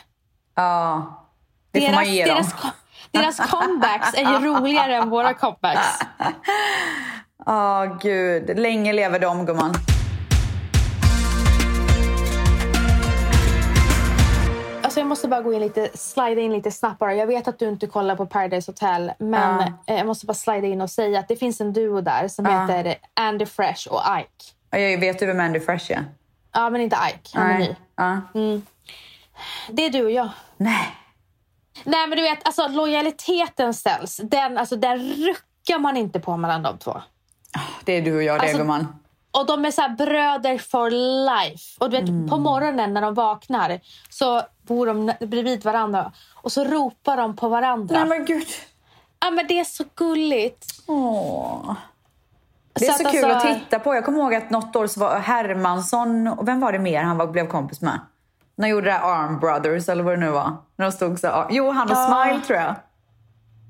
[0.56, 1.26] Ja.
[1.72, 2.36] Det får deras, man ge dem.
[2.36, 2.54] deras,
[3.38, 6.00] deras comebacks är ju roligare än våra comebacks.
[7.46, 8.60] Ja, gud.
[8.60, 9.74] Länge lever de, gumman.
[15.10, 17.14] Måste bara gå in lite, slida in lite snabbt bara.
[17.16, 20.68] Jag vet att du inte kollar på Paradise Hotel, men eh, jag måste bara slida
[20.68, 22.66] in och säga att det finns en duo där som Ja.
[22.66, 24.80] heter Andy Fresh och Ike.
[24.82, 26.06] Jag vet ju vem Andy Fresh är.
[26.54, 27.38] Ja, men inte Ike.
[27.40, 27.76] Han är ny.
[27.96, 28.22] Ja.
[29.72, 30.30] Det är du och jag.
[30.58, 30.96] Nej.
[31.84, 34.18] Nej, men du vet, alltså lojaliteten ställs.
[34.24, 37.02] Den, alltså, den ruckar man inte på mellan de två.
[37.86, 38.96] Det är du och jag det Alltså- gumman.
[39.32, 40.90] Och de är så här bröder for
[41.26, 41.64] life.
[41.80, 42.30] Och du vet, Mm.
[42.30, 46.12] på morgonen när de vaknar så bor de bredvid varandra.
[46.36, 47.96] Och så ropar de på varandra.
[48.00, 48.48] Nej men gud.
[49.20, 50.66] Ja, men det är så gulligt.
[50.88, 51.74] Åh.
[52.74, 53.96] Det är så, att kul alltså- att titta på.
[53.96, 57.18] Jag kommer ihåg att något år så var Hermansson, och vem var det mer han
[57.18, 58.00] var, blev kompis med?
[58.56, 60.58] När de gjorde det där Arm Brothers eller vad det nu var.
[60.76, 62.24] När de stod så, jo han och Ja.
[62.26, 62.76] Smile tror jag.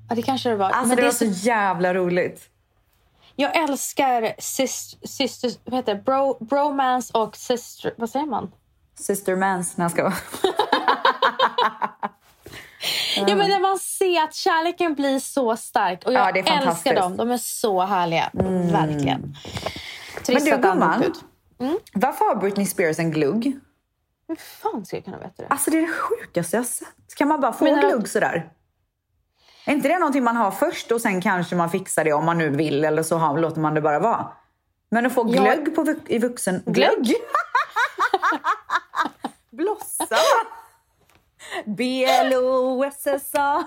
[0.08, 0.66] Ja, det kanske det var.
[0.66, 2.48] Alltså men det det var är så, så jävla roligt.
[3.36, 6.00] jag älskar syster, syster, vad heter det?
[6.02, 7.94] Bro, bromance och sister...
[7.96, 8.52] Vad säger man?
[8.98, 10.14] Sister Mans, när jag ska vara.
[13.16, 16.02] Ja, men när man ser att kärleken blir så stark.
[16.06, 16.86] Och jag Ja, det är fantastiskt.
[16.86, 17.16] älskar dem.
[17.16, 18.30] De är så härliga.
[18.72, 19.20] Verkligen.
[20.14, 21.24] Men Trist du att han gumman, ut.
[21.92, 23.58] varför har Britney Spears en glugg?
[24.28, 25.46] Hur fan ska jag kunna veta det?
[25.48, 26.88] Alltså det är det sjukaste jag sett.
[27.16, 28.50] Kan man bara få du- glugg sådär?
[29.66, 32.38] Är inte det någonting man har först och sen kanske man fixar det om man
[32.38, 34.26] nu vill eller så har, låter man det bara vara?
[34.90, 36.62] Men att få glögg på, vux- i vuxen...
[36.66, 37.14] Glögg?
[39.60, 40.18] Blossa!
[41.64, 43.64] B-L-O-S-S-A.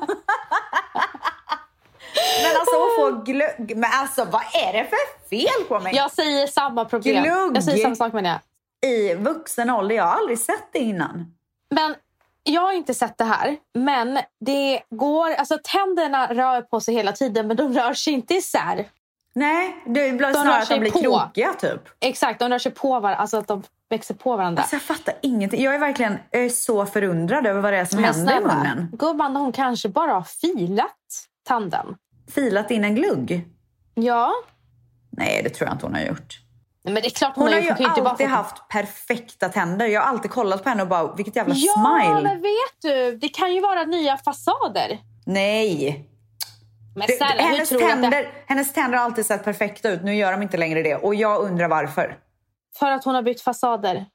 [2.43, 3.77] Men alltså att få glögg...
[3.77, 5.95] Men alltså vad är det för fel på mig?
[5.95, 7.23] Jag säger samma problem.
[7.23, 7.57] Glugg.
[7.57, 8.39] Jag säger samma sak med det.
[8.87, 11.33] I vuxen ålder, jag har aldrig sett det innan.
[11.69, 11.95] Men
[12.43, 13.57] jag har inte sett det här.
[13.73, 15.33] Men det går...
[15.33, 18.89] Alltså tänderna rör på sig hela tiden men de rör sig inte isär.
[19.33, 20.99] Nej, det blir snarare att sig de blir på.
[20.99, 21.81] krokiga typ.
[21.99, 23.15] Exakt, de rör sig på varandra.
[23.15, 24.61] Alltså att de växer på varandra.
[24.61, 25.61] Alltså jag fattar ingenting.
[25.63, 28.41] Jag är verkligen jag är så förundrad över vad det är som Men händer i
[28.41, 28.89] munnen.
[28.93, 30.89] gumman hon kanske bara har filat
[31.47, 31.95] tanden.
[32.33, 33.45] Filat in en glugg?
[33.93, 34.31] Ja.
[35.11, 36.39] Nej, det tror jag inte hon har gjort.
[36.83, 39.85] Men det är klart hon, Hon har ju, ju alltid haft perfekta tänder.
[39.87, 42.21] Jag har alltid kollat på henne och bara, vilket jävla Ja, smile.
[42.23, 44.99] men vet du, det kan ju vara nya fasader.
[45.25, 46.09] Nej.
[46.95, 48.27] Men Det, snälla, hur hennes, tänder, det...
[48.45, 50.03] hennes tänder har alltid sett perfekta ut.
[50.03, 50.95] Nu gör de inte längre det.
[50.95, 52.17] Och jag undrar varför.
[52.79, 54.05] För att hon har bytt fasader.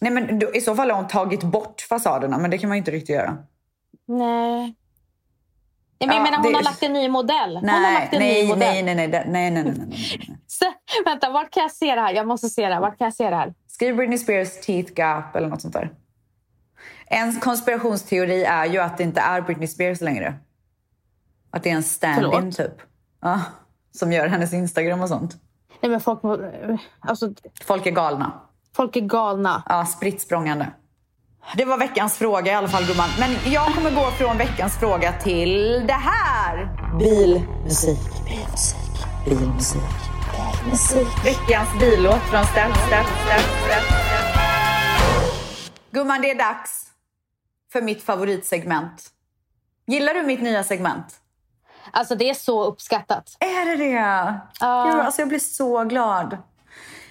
[0.00, 2.76] Nej, men då, I så fall har hon tagit bort fasaderna, men det kan man
[2.76, 3.36] ju inte riktigt göra.
[4.06, 4.74] Nej.
[5.98, 6.58] Nej, men jag menar, hon det...
[6.58, 7.60] har lagt en ny modell.
[7.62, 8.84] Nej, hon har lagt en nej, ny modell.
[8.84, 9.24] Nej, nej, nej.
[9.26, 10.64] nej, nej, nej, nej, Så,
[11.04, 12.12] vänta, vart kan jag se det här?
[12.12, 12.80] Jag måste se det här.
[12.80, 13.54] Vart kan jag se det här?
[13.66, 15.90] Skriv Britney Spears teeth gap eller något sånt där.
[17.06, 20.34] En konspirationsteori är ju att det inte är Britney Spears längre.
[21.50, 22.74] Att det är en stand-in typ.
[23.20, 23.40] Ja,
[23.92, 25.36] som gör hennes Instagram och sånt.
[25.84, 26.20] Nej, men folk,
[27.00, 27.32] alltså,
[27.64, 28.32] Folk är galna.
[28.76, 29.62] folk är galna.
[29.68, 30.72] Ja, spritt språngande.
[31.56, 33.08] Det var veckans fråga i alla fall gumman.
[33.18, 36.68] Men jag kommer gå från veckans fråga till det här.
[36.98, 38.76] Bilmusik, bilmusik,
[39.24, 39.82] bilmusik,
[40.64, 41.24] bilmusik.
[41.24, 43.92] Veckans billåt från Steff, Steff, Steff.
[45.90, 46.86] Gumman, det är dags
[47.72, 49.10] för mitt favoritsegment.
[49.86, 51.20] Gillar du mitt nya segment?
[51.94, 53.36] Alltså det är så uppskattat.
[53.40, 54.40] Är det det?
[54.60, 54.84] Ja.
[54.90, 56.38] Gud, alltså jag blir så glad.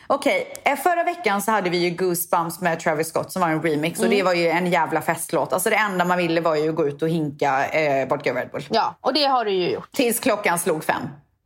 [0.08, 3.62] Okej, eh, förra veckan så hade vi ju Goosebumps med Travis Scott som var en
[3.62, 5.54] remix och det var ju en jävla festlåt.
[5.54, 8.50] Alltså det enda man ville var ju att gå ut och hinka eh, vodka Red
[8.52, 8.68] Bull.
[8.70, 9.92] Ja, och det har du ju gjort.
[9.92, 11.02] Tills klockan slog fem.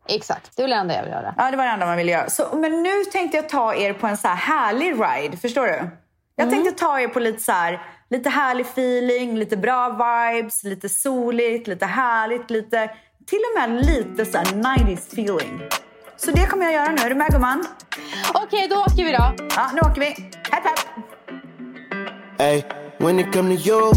[0.08, 1.34] Exakt, det väl det enda jag vill göra.
[1.38, 2.30] Ja, det var det enda man ville göra.
[2.30, 5.90] Så, men nu tänkte jag ta er på en så här härlig ride, förstår du?
[6.36, 10.90] Jag tänkte ta er på lite så här, lite härlig feeling, lite bra vibes, lite
[10.90, 12.90] soligt, lite härligt, lite,
[13.30, 15.62] till och med lite så här 90s feeling.
[16.18, 17.02] Så det kommer jag göra nu.
[17.02, 17.66] Är du med gumman?
[18.34, 19.34] Okej, då åker vi då.
[19.56, 20.08] Ja, nu åker vi.
[20.52, 20.80] Hepp, hepp.
[22.40, 22.64] Hey,
[23.00, 23.92] when it come to you,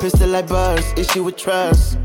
[0.00, 1.98] pistol like buzz, issue with trust.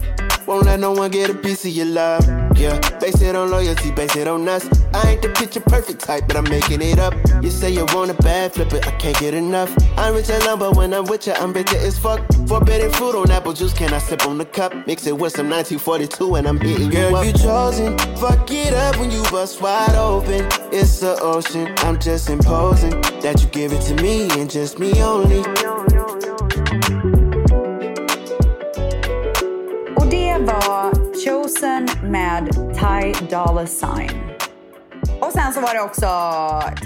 [0.45, 2.25] Won't let no one get a piece of your love.
[2.59, 4.79] Yeah, base it on loyalty, base it on us.
[5.01, 7.13] I ain't the picture perfect type, but I'm making it up.
[7.41, 9.71] You say you want a bad, flip it, I can't get enough.
[9.97, 12.19] I'm rich and but when I'm with you, I'm bitter as fuck.
[12.47, 14.73] Forbidden fruit on apple juice, can I sip on the cup?
[14.87, 17.25] Mix it with some 1942 and I'm hitting Girl, you up.
[17.25, 17.97] you chosen.
[18.17, 20.45] Fuck it up when you bust wide open.
[20.73, 21.73] It's the ocean.
[21.77, 25.39] I'm just imposing that you give it to me and just me only.
[29.95, 30.93] Och det var
[31.25, 34.29] Chosen med Ty Dolla Sign.
[35.44, 36.08] Sen så var det också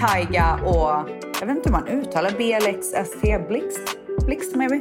[0.06, 3.96] Tyga och, jag vet inte hur man uttalar BLXST, Blixt?
[4.26, 4.80] Blixt maybe?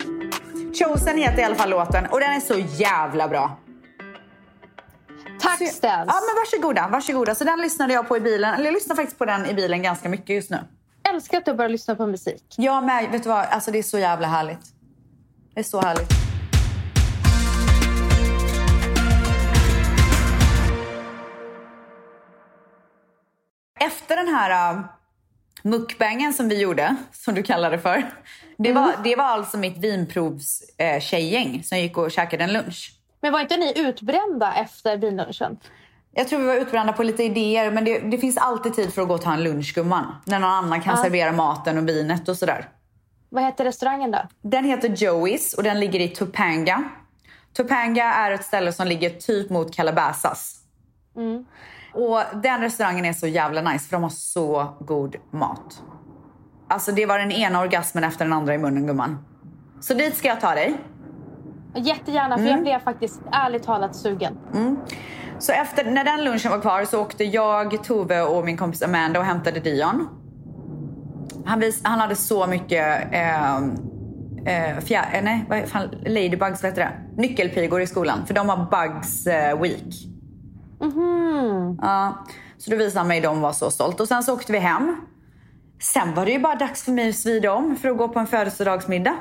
[0.73, 3.57] Chosen heter i alla fall låten och den är så jävla bra.
[5.41, 5.81] Tack Så- Stens.
[6.07, 7.35] Ja men varsågoda, varsågoda.
[7.35, 9.83] Så den lyssnade jag på i bilen, eller jag lyssnar faktiskt på den i bilen
[9.83, 10.59] ganska mycket just nu.
[11.13, 12.43] älskar att du börjar lyssna på musik.
[12.57, 14.65] Jag med, vet du vad, alltså det är så jävla härligt.
[15.53, 16.22] Det är så härligt.
[23.85, 24.79] Efter den här äh,
[25.63, 28.03] Mukbangen som vi gjorde, som du kallar det för.
[28.57, 28.83] Det, Mm.
[28.83, 32.93] var, det var alltså mitt vinprovstjejgäng eh, tjejgäng som gick och käkade en lunch.
[33.21, 35.57] Men var inte ni utbrända efter vinlunchen?
[36.15, 39.01] Jag tror vi var utbrända på lite idéer men det, det finns alltid tid för
[39.01, 40.15] att gå och ta en lunch gumman.
[40.25, 41.03] När någon annan kan Ja.
[41.03, 42.69] servera maten och vinet och sådär.
[43.29, 44.19] Vad heter restaurangen då?
[44.41, 46.83] Den heter Joey's och den ligger i Topanga.
[47.53, 50.55] Topanga är ett ställe som ligger typ mot Calabasas.
[51.15, 51.45] Mm.
[51.93, 55.83] Och den restaurangen är så jävla nice för de har så god mat.
[56.67, 59.25] Alltså det var den ena orgasmen efter den andra i munnen gumman.
[59.81, 60.77] Så dit ska jag ta dig.
[61.75, 64.37] Jättegärna, för jag blev faktiskt ärligt talat sugen.
[65.39, 69.19] Så efter, när den lunchen var kvar så åkte jag, Tove och min kompis Amanda
[69.19, 70.07] och hämtade Dion.
[71.45, 73.57] Han, vis, han hade så mycket eh,
[74.45, 77.21] eh, fjär, nej, vad fan, ladybugs, vad heter det?
[77.21, 78.25] Nyckelpigor i skolan.
[78.25, 80.12] För de har bugs eh, week.
[81.81, 82.25] Ja,
[82.57, 83.99] så då visade han mig dem och var så stolt.
[83.99, 85.01] Och sen så åkte vi hem.
[85.81, 88.19] Sen var det ju bara dags för mig att svida om för att gå på
[88.19, 89.15] en födelsedagsmiddag.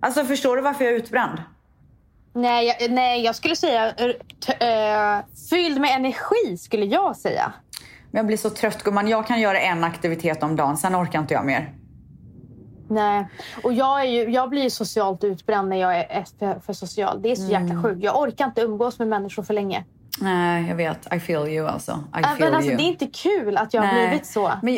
[0.00, 1.42] Alltså förstår du varför jag är utbränd?
[2.34, 7.52] Nej, jag, nej, jag skulle säga eh, fylld med energi skulle jag säga.
[8.10, 9.08] Men jag blir så trött gumman.
[9.08, 11.74] Jag kan göra en aktivitet om dagen, sen orkar inte jag mer.
[12.88, 13.28] Nej,
[13.62, 17.22] och jag, är ju, jag blir ju socialt utbränd när jag är för, för social.
[17.22, 18.02] Det är så jäkla sjukt.
[18.02, 19.84] Jag orkar inte umgås med människor för länge.
[20.20, 21.14] Nej, jag vet.
[21.14, 22.04] I feel you alltså.
[22.18, 22.76] I feel Men alltså, you.
[22.76, 24.08] det är inte kul att jag har Nej.
[24.08, 24.52] blivit så.
[24.62, 24.74] Men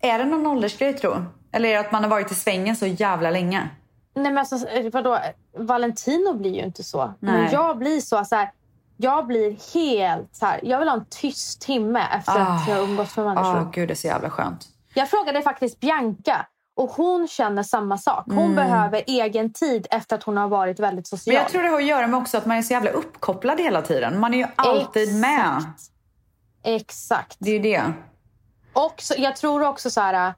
[0.00, 2.86] är det någon åldersgrej tror Eller är det att man har varit i svängen så
[2.86, 3.68] jävla länge?
[4.14, 4.56] Nej, men alltså,
[4.92, 5.18] vadå?
[5.58, 7.14] Valentino blir ju inte så.
[7.20, 7.48] Men Nej.
[7.52, 8.50] jag blir så, så här,
[8.96, 10.60] Jag blir helt så här.
[10.62, 12.42] Jag vill ha en tyst timme efter Ah.
[12.44, 13.70] att jag har umgås med människor.
[13.72, 14.66] gud det är så jävla skönt.
[14.94, 16.46] Jag frågade faktiskt Bianca
[16.82, 18.24] och hon känner samma sak.
[18.26, 21.34] Hon behöver egen tid efter att hon har varit väldigt social.
[21.34, 23.60] Men jag tror det har att göra med också att man är så jävla uppkopplad
[23.60, 24.20] hela tiden.
[24.20, 25.56] Man är ju alltid med.
[25.56, 25.92] Exakt.
[26.62, 27.36] Exakt.
[27.38, 27.92] Det är ju det.
[28.72, 30.34] Och så, jag tror också så här...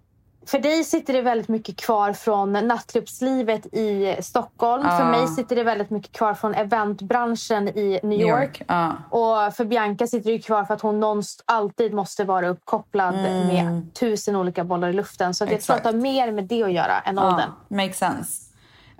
[0.46, 4.82] För dig sitter det väldigt mycket kvar från nattklubbslivet i Stockholm.
[4.86, 4.98] Ja.
[4.98, 8.42] För mig sitter det väldigt mycket kvar från eventbranschen i New York.
[8.42, 8.62] York.
[8.68, 8.92] Ja.
[9.10, 13.94] Och för Bianca sitter det kvar för att hon nonst- alltid måste vara uppkopplad med
[14.00, 15.34] tusen olika bollar i luften.
[15.34, 17.50] Så jag tror att det har mer med det att göra än åldern.
[17.68, 18.42] Ja, makes sense.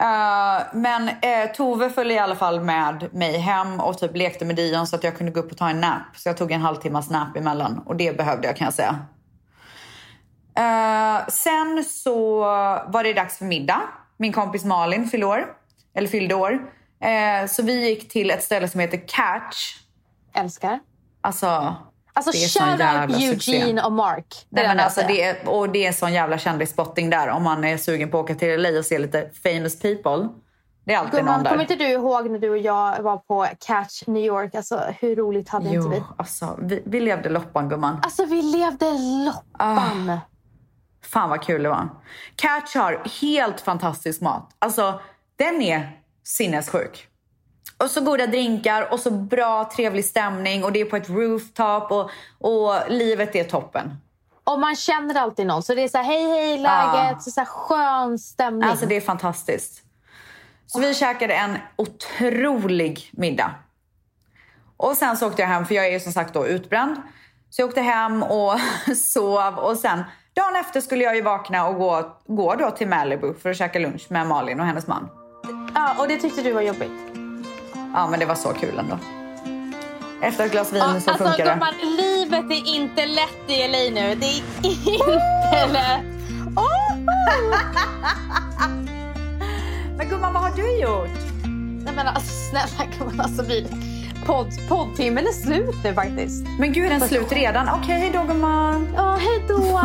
[0.00, 4.56] Eh, men eh, Tove följde i alla fall med mig hem och typ lekte med
[4.56, 6.02] Dion så att jag kunde gå upp och ta en nap.
[6.16, 8.98] Så jag tog en halvtimmas nap emellan och det behövde jag kan jag säga.
[10.56, 12.38] Eh, sen så
[12.86, 13.82] var det dags för middag.
[14.16, 15.46] Min kompis Malin fyllde år.
[15.94, 16.52] Eller fyllde år.
[17.00, 19.76] Eh, så vi gick till ett ställe som heter Catch.
[20.34, 20.80] Älskar.
[21.20, 21.76] Alltså,
[22.16, 23.56] Alltså det är sån shout jävla out succé.
[23.60, 24.46] Eugene och Mark.
[24.48, 27.64] Det Nej, men alltså, det är, och det är sån jävla kändisspotting där om man
[27.64, 30.28] är sugen på att åka till LA och se lite famous people.
[30.84, 31.50] Det är alltid någon Gumman, där.
[31.50, 34.54] kommer inte du ihåg när du och jag var på Catch New York?
[34.54, 35.96] Alltså, hur roligt hade inte vi?
[35.96, 38.00] Jo, alltså vi, vi levde loppan gumman.
[38.02, 38.90] Alltså, vi levde
[39.24, 40.10] loppan.
[40.10, 40.18] Ah.
[41.06, 41.88] Fan vad kul det var.
[42.36, 44.56] Catch har helt fantastisk mat.
[44.58, 45.00] Alltså
[45.36, 47.08] den är sinnessjuk.
[47.78, 51.90] Och så goda drinkar och så bra trevlig stämning och det är på ett rooftop
[51.90, 53.96] och, och livet är toppen.
[54.44, 55.62] Och man känner alltid någon.
[55.62, 57.22] Så det är så här, hej hej läget.
[57.22, 58.70] Så, så här, skön stämning.
[58.70, 59.82] Alltså det är fantastiskt.
[60.66, 63.54] Så vi käkade en otrolig middag.
[64.76, 66.96] Och sen så åkte jag hem, för jag är ju som sagt då utbränd.
[67.50, 68.58] Så jag åkte hem och
[68.96, 73.34] sov och sen dagen efter skulle jag ju vakna och gå, gå då till Malibu
[73.34, 75.08] för att käka lunch med Malin och hennes man.
[75.74, 76.92] Ja, och det tyckte du var jobbigt.
[77.94, 78.98] Ja men det var så kul ändå.
[80.22, 81.50] Efter ett glas vin Ja, så alltså, funkar det.
[81.52, 84.14] gumman, livet är inte lätt i LA nu.
[84.14, 86.04] Det är inte lätt.
[86.56, 86.96] Oh!
[89.96, 91.18] Men gumman vad har du gjort?
[91.84, 93.66] Nej men alltså snälla gumman, alltså vi...
[94.26, 96.46] Podd, poddtimmen är slut nu faktiskt.
[96.58, 97.68] Men gud är den slut redan?
[97.68, 98.88] Okej hejdå gumman.
[98.96, 99.54] Ja, hej då.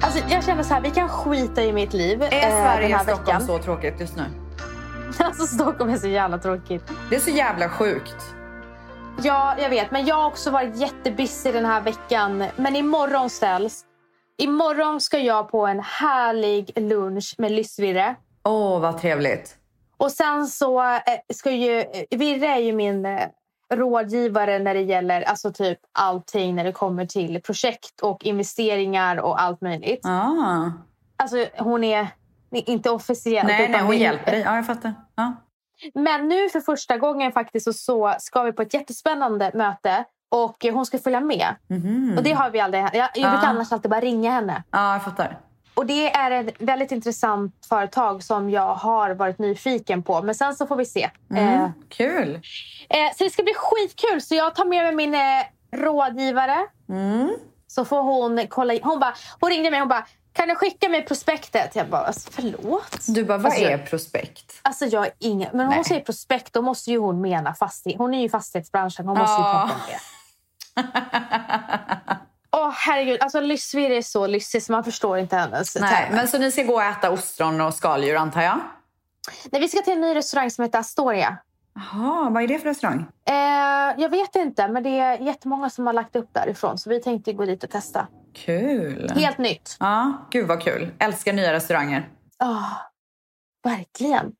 [0.00, 2.96] Alltså, jag känner så här, vi kan skita i mitt liv Är eh, den Sverige
[2.96, 3.46] här Stockholm veckan.
[3.46, 4.24] så tråkigt just nu?
[5.18, 6.90] Alltså Stockholm är så jävla tråkigt.
[7.10, 8.35] Det är så jävla sjukt.
[9.22, 9.90] Ja, jag vet.
[9.90, 12.44] Men jag har också varit jättebusy den här veckan.
[12.56, 13.84] Men imorgon ställs.
[14.38, 18.16] Imorgon ska jag på en härlig lunch med Lyssvirre.
[18.44, 19.56] Åh vad trevligt.
[19.96, 20.98] Och sen så eh,
[21.34, 21.80] ska ju...
[21.80, 21.86] eh,
[22.18, 23.20] Virre är ju min eh,
[23.74, 29.40] rådgivare när det gäller alltså typ allting när det kommer till projekt och investeringar och
[29.42, 30.06] allt möjligt.
[30.06, 30.70] Ah.
[31.16, 32.08] Alltså hon är
[32.50, 33.48] inte officiellt.
[33.48, 34.40] Nej, nej, hon hjälper dig.
[34.40, 34.94] Ja, jag fattar.
[35.14, 35.32] Ja.
[35.94, 40.86] Men nu för första gången faktiskt så, ska vi på ett jättespännande möte och hon
[40.86, 41.54] ska följa med.
[41.68, 42.14] Mhm.
[42.18, 42.82] Och det har vi aldrig.
[42.82, 44.62] Jag, jag brukar annars alltid bara ringa henne.
[44.70, 45.38] ja, jag fattar.
[45.74, 50.22] och det är ett väldigt intressant företag som jag har varit nyfiken på.
[50.22, 51.10] Men sen så får vi se.
[51.30, 52.34] Mm, Eh, kul.
[52.88, 54.20] eh, så det ska bli skitkul.
[54.22, 55.20] Så jag tar med mig min eh,
[55.72, 56.56] rådgivare.
[56.88, 57.36] Mm.
[57.66, 58.74] Så får hon kolla.
[58.82, 60.06] Hon, bara, hon ringde mig och bara,
[60.36, 61.76] kan du skicka mig prospektet?
[61.76, 62.98] Jag bara, alltså, förlåt?
[63.08, 64.58] Du bara, vad Alltså, är prospekt?
[64.62, 65.48] Alltså jag är ingen...
[65.52, 65.76] Men om Nej.
[65.76, 67.98] hon säger prospekt då måste ju hon mena fastighet.
[67.98, 69.08] Hon är ju i fastighetsbranschen.
[69.08, 69.98] Hon måste ju prata om det.
[72.52, 76.16] Åh herregud, alltså Lyssvir är så lyssig så man förstår inte hennes Nej, termer.
[76.16, 78.60] men så ni ska gå och äta ostron och skaldjur antar jag?
[79.50, 81.36] Nej, vi ska till en ny restaurang som heter Astoria.
[81.76, 83.06] Jaha, vad är det för restaurang?
[83.28, 86.78] Eh, jag vet inte, men det är jättemånga som har lagt upp därifrån.
[86.78, 88.06] Så vi tänkte gå dit och testa.
[88.34, 89.10] Kul.
[89.14, 89.76] Helt nytt.
[89.80, 90.90] Ja, gud vad kul.
[90.98, 92.08] Älskar nya restauranger.
[92.44, 92.72] Oh,
[93.64, 94.32] verkligen.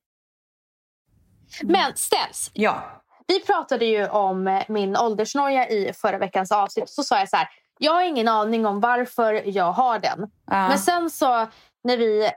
[1.62, 2.50] Men ställs.
[2.52, 3.02] Ja.
[3.26, 6.88] Vi pratade ju om eh, min åldersnoja i förra veckans avsnitt.
[6.90, 10.30] Så sa jag så här, jag har ingen aning om varför jag har den.
[10.46, 10.68] ja.
[10.68, 11.46] Men sen så
[11.84, 12.36] när vi, eh,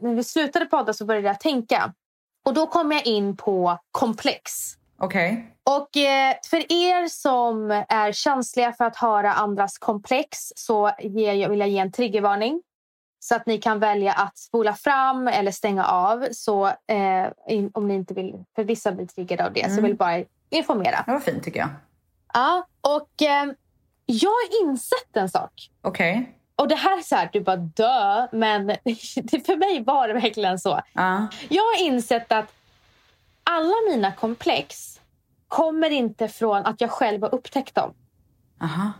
[0.00, 1.92] när vi slutade podda så började jag tänka.
[2.48, 4.52] Och då kom jag in på komplex.
[4.98, 5.54] Okej.
[5.64, 11.58] Och eh, för er som är känsliga för att höra andras komplex så ger vill
[11.60, 12.62] jag ge en triggervarning.
[13.20, 16.26] Så att ni kan välja att spola fram eller stänga av.
[16.32, 17.26] Så eh,
[17.74, 19.64] om ni inte vill, för vissa blir triggade av det.
[19.64, 19.82] Så Mm.
[19.82, 21.02] vill jag bara informera.
[21.06, 21.68] Det var fint tycker jag.
[22.34, 23.52] Ja, och eh,
[24.06, 25.52] jag har insett en sak.
[25.82, 26.37] Okej.
[26.58, 28.66] Och det här är så här, du bara dö, men
[29.22, 30.80] det, för mig var det verkligen så.
[30.92, 31.26] Ja.
[31.48, 32.52] Jag har insett att
[33.44, 35.00] alla mina komplex
[35.48, 37.94] kommer inte från att jag själv har upptäckt dem.
[38.62, 38.92] Aha.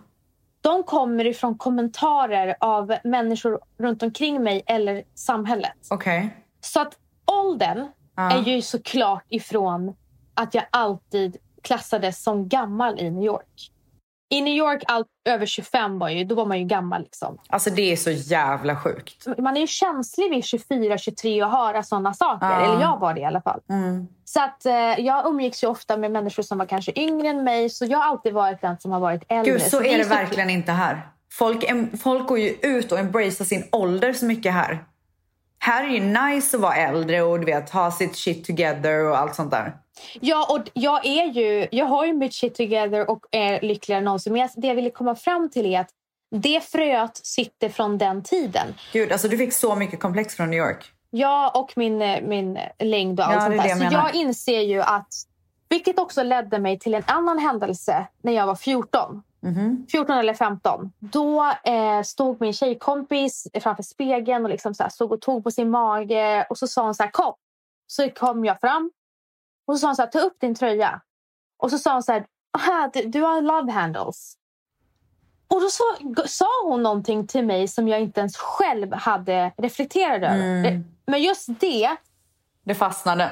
[0.61, 5.77] De kommer ifrån kommentarer av människor runt omkring mig eller samhället.
[5.91, 6.37] Okej.
[6.61, 7.87] Så att åldern
[8.17, 8.33] Ja.
[8.33, 9.97] är ju såklart ifrån
[10.35, 13.73] att jag alltid klassades som gammal i New York.
[14.31, 17.03] I New York, allt över 25 var ju, då var man ju gammal.
[17.03, 17.39] Liksom.
[17.49, 19.27] Alltså det är så jävla sjukt.
[19.39, 22.47] Man är ju känslig vid 24-23 att höra sådana saker.
[22.47, 22.61] Ja.
[22.65, 23.61] Eller jag var det i alla fall.
[23.71, 24.07] Mm.
[24.25, 27.71] Så att, eh, jag umgicks ju ofta med människor som var kanske yngre än mig.
[27.71, 29.53] Så jag har alltid varit den som har varit äldre.
[29.53, 31.09] Gud, så är det så- verkligen inte här.
[31.33, 31.65] Folk,
[32.03, 34.85] folk går ju ut och embracear sin ålder så mycket här.
[35.61, 39.19] Här är ju nice att vara äldre och du vet, ha sitt shit together och
[39.19, 39.77] allt sånt där.
[40.21, 44.05] Ja, och jag är ju, jag har ju mitt shit together och är lyckligare än
[44.05, 44.33] någonsin.
[44.33, 45.91] Men det jag ville komma fram till är att
[46.31, 48.67] det fröet sitter från den tiden.
[48.93, 50.93] Gud, alltså du fick så mycket komplex från New York.
[51.11, 53.69] Jag och min, eh, min längd och allt Ja, sånt där.
[53.69, 53.99] jag Så menar.
[54.05, 55.09] jag inser ju att,
[55.69, 59.23] vilket också ledde mig till en annan händelse när jag var 14.
[59.41, 59.87] Mhm.
[59.91, 60.93] 14 eller 15.
[60.99, 65.51] Då eh, stod min tjejkompis framför spegeln och liksom så här, stod och tog på
[65.51, 66.47] sin mage.
[66.51, 67.35] Och så sa hon så här, kom.
[67.87, 68.91] Så kom jag fram.
[69.69, 71.01] Och så sa hon så här, ta upp din tröja.
[71.57, 72.27] Och så sa hon så här,
[72.59, 74.35] "Aha, du, du har love handles.
[75.49, 75.83] Och då så,
[76.27, 80.69] sa hon någonting till mig som jag inte ens själv hade reflekterat över.
[80.69, 80.85] Mm.
[81.07, 81.97] Men just det
[82.63, 83.31] Det fastnade.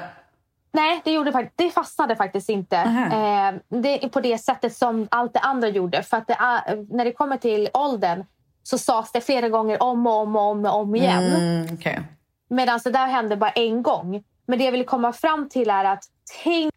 [0.71, 5.39] Nej, det, gjorde, det fastnade faktiskt inte eh, det på det sättet som allt det
[5.39, 6.03] andra gjorde.
[6.03, 8.23] För att det, är- när det kommer till åldern
[8.63, 11.23] så sades det flera gånger om och om och om, och om igen.
[11.23, 12.01] Mm, okej.
[12.49, 14.23] Medan det där hände bara en gång.
[14.45, 16.03] Men det jag vill komma fram till är att
[16.43, 16.73] tänk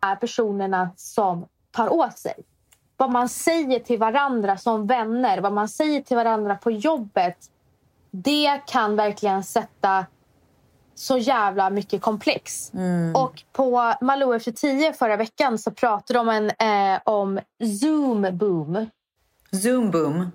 [0.00, 2.34] de här personerna som tar åt sig.
[2.96, 7.36] Vad man säger till varandra som vänner, vad man säger till varandra på jobbet.
[8.10, 10.06] Det kan verkligen sätta
[10.94, 12.72] så jävla mycket komplex.
[13.14, 16.50] Och på Malou efter 10 förra veckan så pratade de en,
[16.94, 17.40] eh, om
[17.80, 18.86] zoom boom.
[19.62, 20.30] Zoom boom.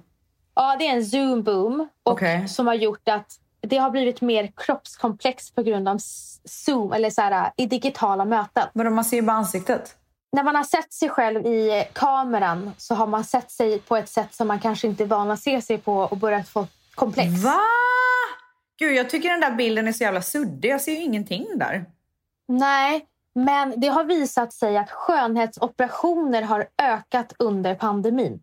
[0.55, 2.47] Ja, det är en zoom boom och Okej.
[2.47, 5.97] som har gjort att det har blivit mer kroppskomplex på grund av
[6.45, 8.67] zoom eller så här, i digitala möten.
[8.73, 9.95] Vadå, man ser ju bara ansiktet.
[10.31, 14.09] När man har sett sig själv i kameran så har man sett sig på ett
[14.09, 17.43] sätt som man kanske inte är van att se sig på och börjat få komplex.
[17.43, 17.59] Va?
[18.79, 20.69] Gud, jag tycker den där bilden är så jävla suddig.
[20.69, 21.85] Jag ser ju ingenting där.
[22.47, 23.05] Nej,
[23.35, 28.41] men det har visat sig att skönhetsoperationer har ökat under pandemin.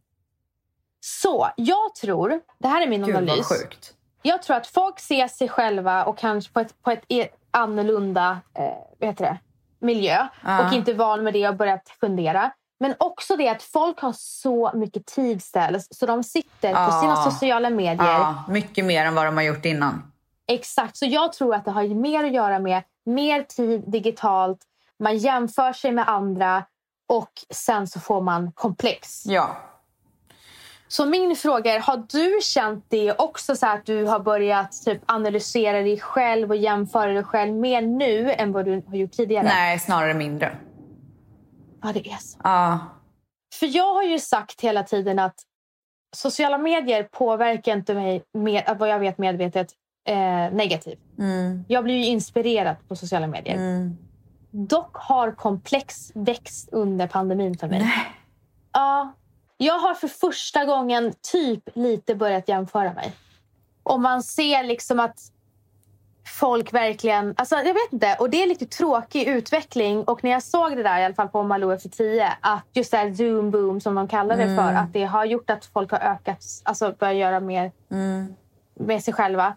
[1.01, 3.47] Så jag tror, det här är min Gud, vad analys.
[3.47, 3.95] sjukt.
[4.23, 8.41] Jag tror att folk ser sig själva och kanske på ett, på ett e- annorlunda
[8.55, 9.39] eh, heter det,
[9.79, 10.67] miljö Ja.
[10.67, 12.53] och inte van med det och börjat fundera.
[12.81, 17.01] Men också det att folk har så mycket tid ställs så de sitter på Ja.
[17.01, 18.07] sina sociala medier.
[18.09, 20.13] Ja, mycket mer än vad de har gjort innan.
[20.47, 24.59] Exakt, så jag tror att det har mer att göra med mer tid digitalt.
[24.99, 26.65] Man jämför sig med andra
[27.09, 29.27] och sen så får man komplex.
[29.27, 29.57] Ja.
[30.93, 35.03] Så min fråga är, har du känt det också så att du har börjat typ
[35.07, 39.45] analysera dig själv och jämföra dig själv mer nu än vad du har gjort tidigare?
[39.45, 40.57] Nej, snarare mindre.
[41.83, 42.39] Ja, det är så.
[42.45, 42.79] Ja.
[43.55, 45.35] För jag har ju sagt hela tiden att
[46.17, 49.69] sociala medier påverkar inte mig, med, vad jag vet medvetet,
[50.09, 50.17] eh,
[50.53, 51.01] negativt.
[51.19, 51.65] Mm.
[51.69, 53.57] Jag blir ju inspirerad på sociala medier.
[53.57, 53.97] Mm.
[54.51, 57.79] Dock har komplex växt under pandemin för mig.
[57.79, 58.13] Nej.
[58.73, 59.13] Ja,
[59.65, 63.13] jag har för första gången typ lite börjat jämföra mig.
[63.83, 65.19] Och man ser liksom att
[66.41, 67.35] folk verkligen...
[67.37, 68.17] Alltså jag vet inte.
[68.19, 70.05] Och det är lite tråkig utveckling.
[70.05, 72.91] Och när jag såg det där, i alla fall på Malou efter 10, att just
[72.91, 75.91] det här zoom boom som de kallar det för, att det har gjort att folk
[75.91, 78.35] har ökat, alltså börjat göra mer Mm.
[78.75, 79.57] med sig själva.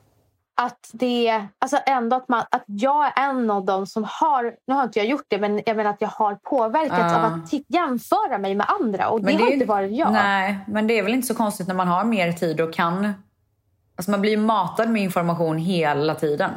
[0.58, 4.74] Att det alltså ändå att, man, att jag är en av dem som har, nu
[4.74, 7.18] har inte jag gjort det, men jag menar att jag har påverkats Ja.
[7.18, 9.10] av att jämföra mig med andra.
[9.10, 10.14] Och det, Men har inte varit jag.
[10.14, 13.14] Nej, men det är väl inte så konstigt när man har mer tid och kan...
[13.98, 16.52] Alltså man blir ju matad med information hela tiden.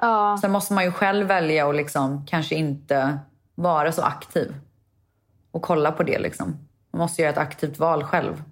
[0.00, 0.38] Ja.
[0.40, 3.18] Sen måste man ju själv välja och liksom kanske inte
[3.54, 4.54] vara så aktiv.
[5.50, 6.56] Och kolla på det liksom.
[6.92, 8.42] Man måste göra ett aktivt val själv.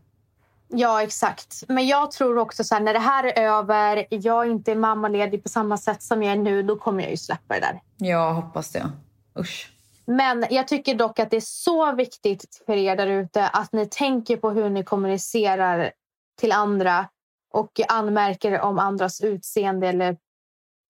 [0.73, 1.65] Ja, exakt.
[1.69, 5.43] Men jag tror också så här, när det här är över, jag inte är mammaledig
[5.43, 7.81] på samma sätt som jag är nu, då kommer jag ju släppa det där.
[7.97, 8.91] Jag hoppas det.
[9.39, 9.73] Usch.
[10.05, 13.87] Men jag tycker dock att det är så viktigt för er där ute att ni
[13.87, 15.93] tänker på hur ni kommunicerar
[16.41, 17.09] till andra
[17.53, 20.17] och anmärker om andras utseende eller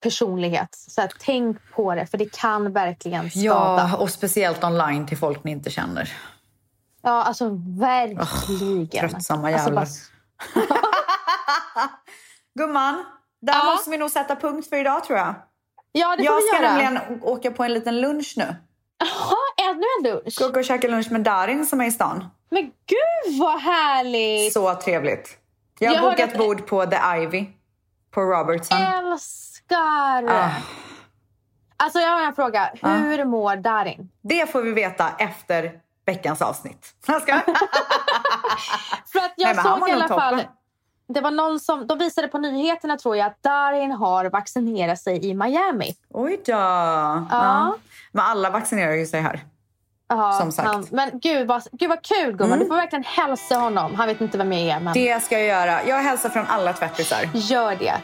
[0.03, 0.75] personlighet.
[0.75, 3.89] Så här, tänk på det, för det kan verkligen skada.
[3.93, 6.13] Ja, och speciellt online till folk ni inte känner.
[7.03, 7.49] Ja, alltså
[7.79, 8.89] verkligen.
[9.11, 9.87] tröttsamma Alltså, jävlar.
[10.65, 10.67] bara-
[12.59, 13.05] Gumman,
[13.41, 13.65] där Ja.
[13.65, 15.35] måste vi nog sätta punkt för idag tror jag.
[15.93, 16.73] ja, det får Jag vi ska göra.
[16.77, 18.57] nämligen åka på en liten lunch nu.
[18.99, 20.33] Jaha, ännu en lunch?
[20.33, 22.25] Ska åka och käka lunch med Darin som är i stan.
[22.51, 24.53] Men gud vad härligt!
[24.53, 25.37] Så trevligt.
[25.79, 27.47] Jag har Jag hörde bokat att- bord på The Ivy
[28.11, 28.79] på Robertson.
[28.79, 30.25] Älskar!
[30.29, 30.51] Ah.
[31.77, 32.71] Alltså jag har en fråga.
[32.83, 34.11] Hur mår Darin?
[34.23, 35.73] Det får vi veta efter
[36.07, 36.95] veckans avsnitt.
[37.07, 37.19] För
[39.19, 40.43] att jag Nej, såg i alla fall...
[41.15, 45.27] Det var någon som, de visade på nyheterna tror jag att Darin har vaccinerat sig
[45.31, 45.95] i Miami.
[46.11, 46.53] Oj då.
[46.53, 47.77] Ja.
[48.13, 49.45] Men alla vaccinerar ju sig här.
[50.09, 50.69] Ja, Som sagt.
[50.69, 50.77] Mm.
[50.81, 52.59] Han, men gud vad, gud vad kul gumman.
[52.59, 53.95] Du får verkligen hälsa honom.
[53.95, 55.85] Han vet inte vem jag är men Det ska jag göra.
[55.85, 57.31] Jag hälsar från alla tvättisar.
[57.35, 57.95] gör det.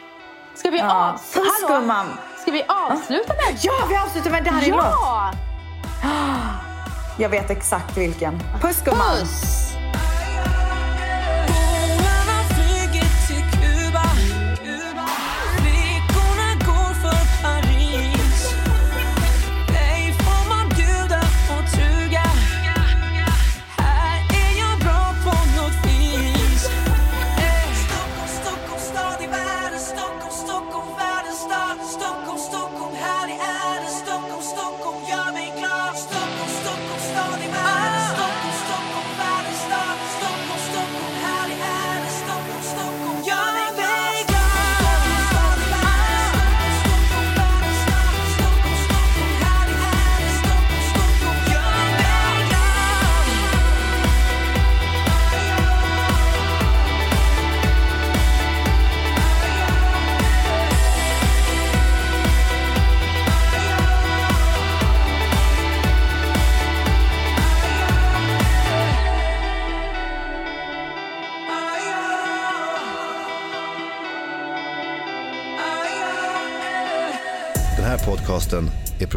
[0.54, 1.08] Ska vi, Ja.
[1.08, 1.80] av, Puss Hallå?
[1.80, 2.06] gumman.
[2.38, 4.84] Ska vi avsluta med Ja, vi avslutar med Darin-låt.
[4.84, 5.32] Ja!
[7.18, 8.38] Jag vet exakt vilken.
[8.60, 9.16] Puss gumman.
[9.20, 9.75] Puss!